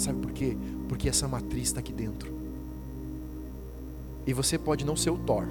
Sabe 0.00 0.18
por 0.18 0.32
quê? 0.32 0.56
Porque 0.88 1.10
essa 1.10 1.28
matriz 1.28 1.64
está 1.64 1.80
aqui 1.80 1.92
dentro. 1.92 2.32
E 4.26 4.32
você 4.32 4.56
pode 4.56 4.82
não 4.82 4.96
ser 4.96 5.10
o 5.10 5.18
Thor, 5.18 5.44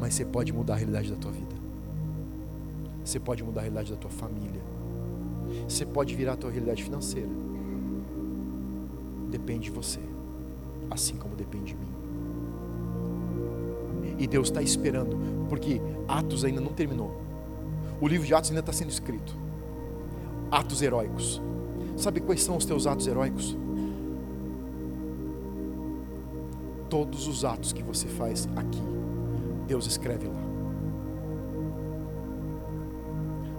mas 0.00 0.12
você 0.12 0.24
pode 0.24 0.52
mudar 0.52 0.74
a 0.74 0.76
realidade 0.78 1.12
da 1.12 1.16
tua 1.16 1.30
vida. 1.30 1.54
Você 3.04 3.20
pode 3.20 3.44
mudar 3.44 3.60
a 3.60 3.62
realidade 3.62 3.92
da 3.92 3.96
tua 3.96 4.10
família. 4.10 4.60
Você 5.68 5.86
pode 5.86 6.16
virar 6.16 6.32
a 6.32 6.36
tua 6.36 6.50
realidade 6.50 6.82
financeira. 6.82 7.30
Depende 9.30 9.66
de 9.66 9.70
você, 9.70 10.00
assim 10.90 11.14
como 11.14 11.36
depende 11.36 11.66
de 11.66 11.76
mim. 11.76 11.86
E 14.18 14.26
Deus 14.26 14.48
está 14.48 14.60
esperando, 14.60 15.16
porque 15.48 15.80
Atos 16.08 16.44
ainda 16.44 16.60
não 16.60 16.72
terminou. 16.72 17.20
O 18.00 18.08
livro 18.08 18.26
de 18.26 18.34
Atos 18.34 18.50
ainda 18.50 18.58
está 18.58 18.72
sendo 18.72 18.90
escrito. 18.90 19.36
Atos 20.50 20.82
heróicos. 20.82 21.40
Sabe 21.96 22.20
quais 22.20 22.42
são 22.42 22.56
os 22.56 22.64
teus 22.64 22.86
atos 22.86 23.06
heróicos? 23.06 23.56
Todos 26.88 27.26
os 27.26 27.44
atos 27.44 27.72
que 27.72 27.82
você 27.82 28.06
faz 28.06 28.48
aqui, 28.56 28.82
Deus 29.66 29.86
escreve 29.86 30.26
lá. 30.26 30.42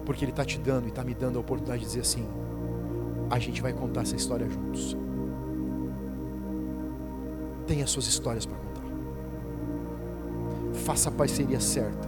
Porque 0.06 0.24
Ele 0.24 0.32
está 0.32 0.44
te 0.44 0.60
dando 0.60 0.86
e 0.86 0.90
está 0.90 1.04
me 1.04 1.14
dando 1.14 1.38
a 1.38 1.42
oportunidade 1.42 1.82
de 1.82 1.88
dizer 1.88 2.02
assim: 2.02 2.28
a 3.30 3.40
gente 3.40 3.62
vai 3.62 3.74
contar 3.74 4.02
essa 4.02 4.16
história 4.16 4.48
juntos. 4.50 4.98
Tenha 7.66 7.88
suas 7.88 8.06
histórias 8.06 8.46
para 8.46 8.58
contar. 8.58 8.84
Faça 10.86 11.10
a 11.10 11.12
parceria 11.12 11.60
certa. 11.60 12.08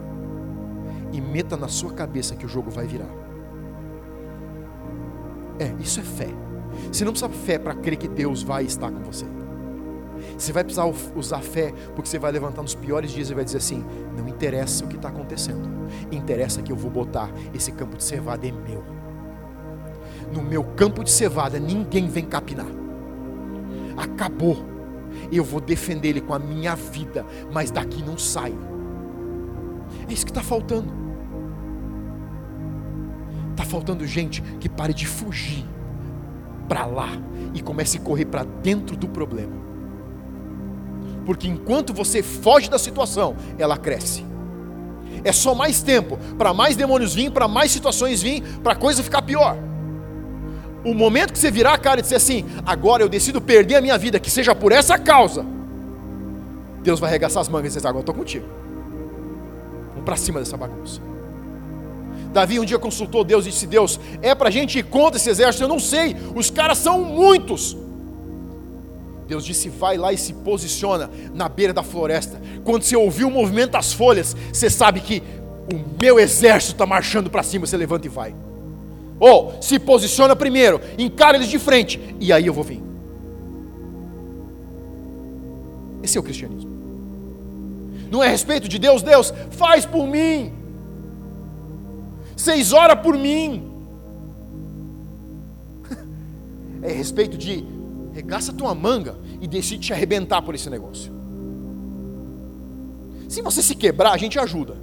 E 1.14 1.22
meta 1.22 1.56
na 1.56 1.70
sua 1.70 1.94
cabeça 1.94 2.36
que 2.36 2.46
o 2.46 2.50
jogo 2.50 2.70
vai 2.70 2.86
virar. 2.86 3.25
É, 5.60 5.74
isso 5.80 6.00
é 6.00 6.04
fé. 6.04 6.28
Você 6.92 7.06
não 7.06 7.12
precisa 7.12 7.32
fé 7.32 7.58
para 7.58 7.74
crer 7.74 7.98
que 7.98 8.08
Deus 8.08 8.44
vai 8.44 8.64
estar 8.64 8.92
com 8.92 9.04
você. 9.04 9.26
Você 10.38 10.52
vai 10.52 10.64
precisar 10.64 10.86
usar 11.16 11.42
fé 11.42 11.74
porque 11.96 12.10
você 12.10 12.20
vai 12.20 12.32
levantar 12.32 12.62
nos 12.62 12.76
piores 12.76 13.12
dias 13.12 13.30
e 13.30 13.34
vai 13.34 13.44
dizer 13.44 13.58
assim: 13.58 13.84
não 14.18 14.28
interessa 14.28 14.84
o 14.84 14.88
que 14.88 14.96
está 14.96 15.10
acontecendo, 15.10 15.70
interessa 16.12 16.62
que 16.62 16.72
eu 16.72 16.76
vou 16.76 16.92
botar 16.92 17.32
esse 17.54 17.72
campo 17.72 17.98
de 17.98 18.04
cevada 18.04 18.48
é 18.48 18.52
meu. 18.52 18.84
No 20.34 20.42
meu 20.42 20.64
campo 20.64 21.04
de 21.04 21.12
cevada 21.12 21.60
ninguém 21.60 22.08
vem 22.08 22.26
capinar. 22.26 22.68
Acabou. 23.98 24.58
Eu 25.32 25.44
vou 25.44 25.62
defender 25.62 26.10
ele 26.10 26.22
com 26.22 26.34
a 26.34 26.40
minha 26.40 26.76
vida, 26.76 27.26
mas 27.52 27.72
daqui 27.72 28.04
não 28.04 28.18
saio. 28.18 28.60
É 30.10 30.14
isso 30.14 30.26
que 30.26 30.32
está 30.32 30.44
faltando. 30.44 31.05
Está 33.66 33.78
faltando 33.78 34.06
gente 34.06 34.44
que 34.60 34.70
pare 34.70 34.94
de 34.94 35.08
fugir 35.08 35.66
para 36.70 36.86
lá 36.86 37.10
e 37.52 37.64
comece 37.64 37.98
a 37.98 38.00
correr 38.00 38.26
para 38.26 38.44
dentro 38.44 38.96
do 38.96 39.08
problema. 39.08 39.54
Porque 41.26 41.48
enquanto 41.48 41.92
você 41.92 42.22
foge 42.22 42.70
da 42.70 42.78
situação, 42.78 43.36
ela 43.58 43.76
cresce. 43.76 44.24
É 45.24 45.32
só 45.32 45.56
mais 45.56 45.82
tempo 45.82 46.20
para 46.38 46.54
mais 46.54 46.76
demônios 46.76 47.16
vir, 47.16 47.32
para 47.32 47.48
mais 47.48 47.72
situações 47.72 48.22
vir, 48.22 48.44
para 48.60 48.74
a 48.74 48.76
coisa 48.76 49.02
ficar 49.02 49.24
pior. 49.24 49.58
O 50.84 50.94
momento 50.94 51.34
que 51.34 51.40
você 51.40 51.50
virar 51.50 51.74
a 51.74 51.78
cara 51.80 52.00
e 52.02 52.04
dizer 52.04 52.18
assim: 52.18 52.46
agora 52.64 53.02
eu 53.02 53.10
decido 53.10 53.42
perder 53.42 53.78
a 53.78 53.82
minha 53.82 53.98
vida, 53.98 54.20
que 54.20 54.30
seja 54.30 54.54
por 54.54 54.72
essa 54.72 55.00
causa, 55.00 55.44
Deus 56.84 57.00
vai 57.00 57.10
arregaçar 57.10 57.42
as 57.42 57.50
mangas 57.50 57.74
e 57.74 57.78
dizer: 57.78 57.88
agora 57.88 58.04
estou 58.04 58.14
contigo. 58.14 58.46
Vamos 59.90 60.06
para 60.06 60.16
cima 60.16 60.40
dessa 60.40 60.56
bagunça. 60.56 61.15
Davi 62.36 62.60
um 62.60 62.66
dia 62.66 62.78
consultou 62.78 63.24
Deus 63.24 63.46
e 63.46 63.50
disse: 63.50 63.66
Deus, 63.66 63.98
é 64.22 64.36
para 64.36 64.50
a 64.50 64.52
gente 64.52 64.78
ir 64.78 64.84
contra 64.84 65.16
esse 65.16 65.30
exército? 65.30 65.64
Eu 65.64 65.70
não 65.70 65.80
sei, 65.80 66.18
os 66.36 66.50
caras 66.50 66.78
são 66.78 67.02
muitos. 67.02 67.78
Deus 69.26 69.46
disse: 69.46 69.70
vai 69.70 69.96
lá 69.96 70.12
e 70.12 70.18
se 70.18 70.34
posiciona 70.34 71.10
na 71.34 71.48
beira 71.48 71.72
da 71.72 71.82
floresta. 71.82 72.42
Quando 72.66 72.84
você 72.84 72.94
ouvir 72.94 73.24
o 73.24 73.32
movimento 73.32 73.72
das 73.72 73.94
folhas, 73.94 74.36
você 74.52 74.70
sabe 74.70 75.00
que 75.00 75.24
o 75.74 76.02
meu 76.02 76.20
exército 76.20 76.74
está 76.74 76.86
marchando 76.86 77.30
para 77.30 77.42
cima. 77.42 77.66
Você 77.66 77.78
levanta 77.78 78.06
e 78.06 78.10
vai. 78.10 78.36
Ou 79.18 79.56
se 79.62 79.80
posiciona 79.80 80.36
primeiro, 80.36 80.82
encara 80.98 81.38
eles 81.38 81.48
de 81.48 81.58
frente, 81.58 82.18
e 82.20 82.34
aí 82.34 82.46
eu 82.46 82.54
vou 82.54 82.66
vir. 82.66 82.84
Esse 86.04 86.18
é 86.18 86.20
o 86.20 86.24
cristianismo. 86.24 86.70
Não 88.12 88.22
é 88.22 88.28
respeito 88.28 88.68
de 88.68 88.78
Deus, 88.78 89.02
Deus, 89.02 89.34
faz 89.52 89.86
por 89.86 90.06
mim. 90.06 90.65
Vocês 92.36 92.74
oram 92.74 92.98
por 92.98 93.18
mim. 93.18 93.72
É 96.82 96.92
respeito 96.92 97.36
de 97.38 97.66
regaça 98.14 98.54
tua 98.54 98.76
manga 98.76 99.18
e 99.42 99.48
decide 99.48 99.88
te 99.88 99.94
arrebentar 99.94 100.42
por 100.42 100.54
esse 100.54 100.70
negócio. 100.70 101.12
Se 103.28 103.42
você 103.42 103.62
se 103.62 103.76
quebrar, 103.76 104.12
a 104.12 104.18
gente 104.18 104.38
ajuda. 104.38 104.76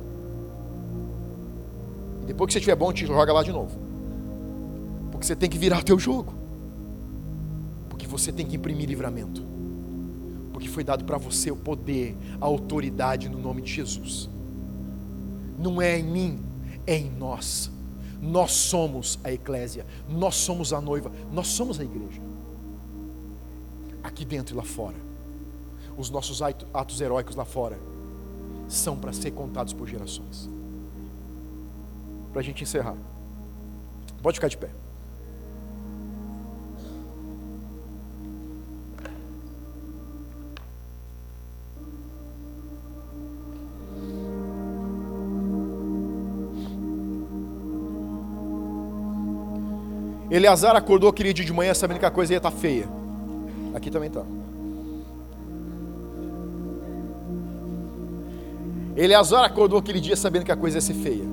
Depois 2.26 2.48
que 2.48 2.52
você 2.52 2.58
estiver 2.58 2.76
bom, 2.76 2.92
te 2.92 3.06
joga 3.06 3.32
lá 3.32 3.42
de 3.42 3.52
novo. 3.52 3.78
Porque 5.10 5.26
você 5.26 5.36
tem 5.36 5.48
que 5.48 5.58
virar 5.58 5.78
o 5.78 5.84
teu 5.84 5.98
jogo. 5.98 6.34
Porque 7.88 8.06
você 8.06 8.32
tem 8.32 8.44
que 8.44 8.56
imprimir 8.56 8.88
livramento. 8.88 9.42
Porque 10.52 10.68
foi 10.68 10.84
dado 10.84 11.04
para 11.04 11.18
você 11.18 11.50
o 11.50 11.56
poder, 11.56 12.16
a 12.40 12.44
autoridade 12.44 13.28
no 13.28 13.38
nome 13.38 13.62
de 13.62 13.72
Jesus. 13.72 14.28
Não 15.58 15.80
é 15.80 15.98
em 15.98 16.04
mim, 16.04 16.40
é 16.86 16.96
em 16.96 17.10
nós. 17.10 17.70
Nós 18.20 18.52
somos 18.52 19.18
a 19.24 19.32
eclésia, 19.32 19.84
nós 20.08 20.36
somos 20.36 20.72
a 20.72 20.80
noiva, 20.80 21.10
nós 21.32 21.48
somos 21.48 21.80
a 21.80 21.84
igreja. 21.84 22.20
Aqui 24.02 24.24
dentro 24.24 24.54
e 24.54 24.56
lá 24.56 24.62
fora. 24.62 24.96
Os 25.96 26.08
nossos 26.08 26.40
atos 26.40 27.00
heróicos 27.00 27.34
lá 27.34 27.44
fora 27.44 27.78
são 28.68 28.96
para 28.96 29.12
ser 29.12 29.32
contados 29.32 29.72
por 29.72 29.88
gerações. 29.88 30.48
Para 32.32 32.40
a 32.40 32.44
gente 32.44 32.62
encerrar. 32.62 32.96
Pode 34.22 34.36
ficar 34.36 34.48
de 34.48 34.56
pé. 34.56 34.70
Eleazar 50.32 50.74
acordou 50.74 51.10
aquele 51.10 51.30
dia 51.34 51.44
de 51.44 51.52
manhã 51.52 51.74
sabendo 51.74 52.00
que 52.00 52.06
a 52.06 52.10
coisa 52.10 52.32
ia 52.32 52.38
estar 52.38 52.50
tá 52.50 52.56
feia. 52.56 52.88
Aqui 53.74 53.90
também 53.90 54.08
está. 54.08 54.22
Eleazar 58.96 59.44
acordou 59.44 59.78
aquele 59.78 60.00
dia 60.00 60.16
sabendo 60.16 60.46
que 60.46 60.50
a 60.50 60.56
coisa 60.56 60.78
ia 60.78 60.80
ser 60.80 60.94
feia. 60.94 61.26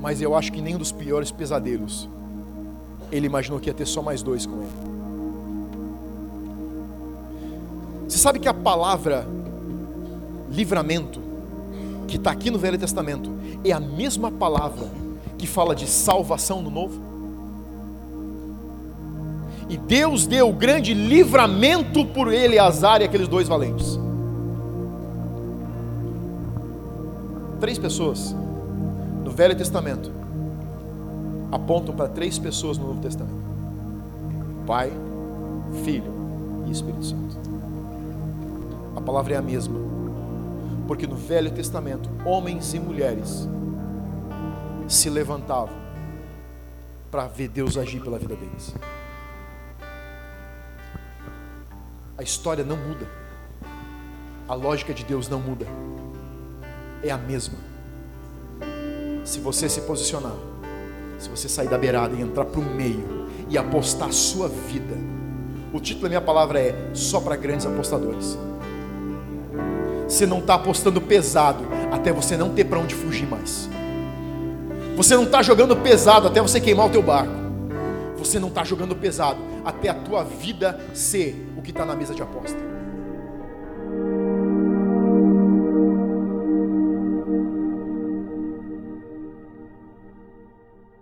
Mas 0.00 0.20
eu 0.20 0.34
acho 0.34 0.52
que 0.52 0.60
nem 0.60 0.74
um 0.74 0.78
dos 0.78 0.90
piores 0.90 1.30
pesadelos 1.30 2.08
ele 3.12 3.26
imaginou 3.26 3.60
que 3.60 3.70
ia 3.70 3.74
ter 3.74 3.86
só 3.86 4.02
mais 4.02 4.20
dois 4.20 4.44
com 4.44 4.56
ele. 4.56 4.96
Você 8.08 8.18
sabe 8.18 8.40
que 8.40 8.48
a 8.48 8.54
palavra 8.54 9.24
livramento, 10.50 11.20
que 12.08 12.16
está 12.16 12.32
aqui 12.32 12.50
no 12.50 12.58
Velho 12.58 12.76
Testamento, 12.76 13.30
é 13.64 13.70
a 13.70 13.78
mesma 13.78 14.32
palavra 14.32 15.05
que 15.38 15.46
fala 15.46 15.74
de 15.74 15.86
salvação 15.86 16.62
no 16.62 16.70
novo. 16.70 17.00
E 19.68 19.76
Deus 19.76 20.26
deu 20.26 20.52
grande 20.52 20.94
livramento 20.94 22.04
por 22.06 22.32
Eleazar 22.32 23.00
e 23.00 23.04
aqueles 23.04 23.26
dois 23.26 23.48
valentes. 23.48 23.98
Três 27.60 27.78
pessoas 27.78 28.34
no 29.24 29.30
Velho 29.30 29.56
Testamento 29.56 30.12
apontam 31.50 31.94
para 31.94 32.08
três 32.08 32.38
pessoas 32.38 32.78
no 32.78 32.86
Novo 32.86 33.00
Testamento: 33.00 33.36
Pai, 34.66 34.92
Filho 35.84 36.12
e 36.66 36.70
Espírito 36.70 37.04
Santo. 37.04 37.36
A 38.94 39.00
palavra 39.00 39.34
é 39.34 39.36
a 39.36 39.42
mesma, 39.42 39.78
porque 40.86 41.06
no 41.06 41.16
Velho 41.16 41.50
Testamento, 41.50 42.08
homens 42.24 42.72
e 42.72 42.78
mulheres 42.78 43.48
se 44.88 45.10
levantavam 45.10 45.74
para 47.10 47.26
ver 47.26 47.48
Deus 47.48 47.76
agir 47.76 48.00
pela 48.00 48.18
vida 48.18 48.36
deles. 48.36 48.74
A 52.18 52.22
história 52.22 52.64
não 52.64 52.76
muda. 52.76 53.06
A 54.48 54.54
lógica 54.54 54.94
de 54.94 55.04
Deus 55.04 55.28
não 55.28 55.40
muda. 55.40 55.66
É 57.02 57.10
a 57.10 57.18
mesma. 57.18 57.58
Se 59.24 59.40
você 59.40 59.68
se 59.68 59.80
posicionar, 59.82 60.36
se 61.18 61.28
você 61.28 61.48
sair 61.48 61.68
da 61.68 61.76
beirada 61.76 62.14
e 62.14 62.20
entrar 62.20 62.44
para 62.44 62.60
o 62.60 62.64
meio 62.64 63.26
e 63.48 63.58
apostar 63.58 64.08
a 64.08 64.12
sua 64.12 64.48
vida, 64.48 64.96
o 65.72 65.80
título 65.80 66.04
da 66.04 66.08
minha 66.08 66.20
palavra 66.20 66.60
é 66.60 66.90
Só 66.94 67.20
para 67.20 67.36
Grandes 67.36 67.66
Apostadores. 67.66 68.38
Você 70.08 70.24
não 70.24 70.38
está 70.38 70.54
apostando 70.54 71.00
pesado 71.00 71.64
até 71.92 72.12
você 72.12 72.36
não 72.36 72.54
ter 72.54 72.64
para 72.64 72.78
onde 72.78 72.94
fugir 72.94 73.26
mais. 73.26 73.68
Você 74.96 75.14
não 75.14 75.24
está 75.24 75.42
jogando 75.42 75.76
pesado 75.76 76.26
até 76.26 76.40
você 76.40 76.58
queimar 76.58 76.86
o 76.86 76.90
teu 76.90 77.02
barco. 77.02 77.30
Você 78.16 78.38
não 78.38 78.48
está 78.48 78.64
jogando 78.64 78.96
pesado 78.96 79.38
até 79.62 79.90
a 79.90 79.94
tua 79.94 80.24
vida 80.24 80.80
ser 80.94 81.52
o 81.54 81.60
que 81.60 81.70
está 81.70 81.84
na 81.84 81.94
mesa 81.94 82.14
de 82.14 82.22
aposta. 82.22 82.75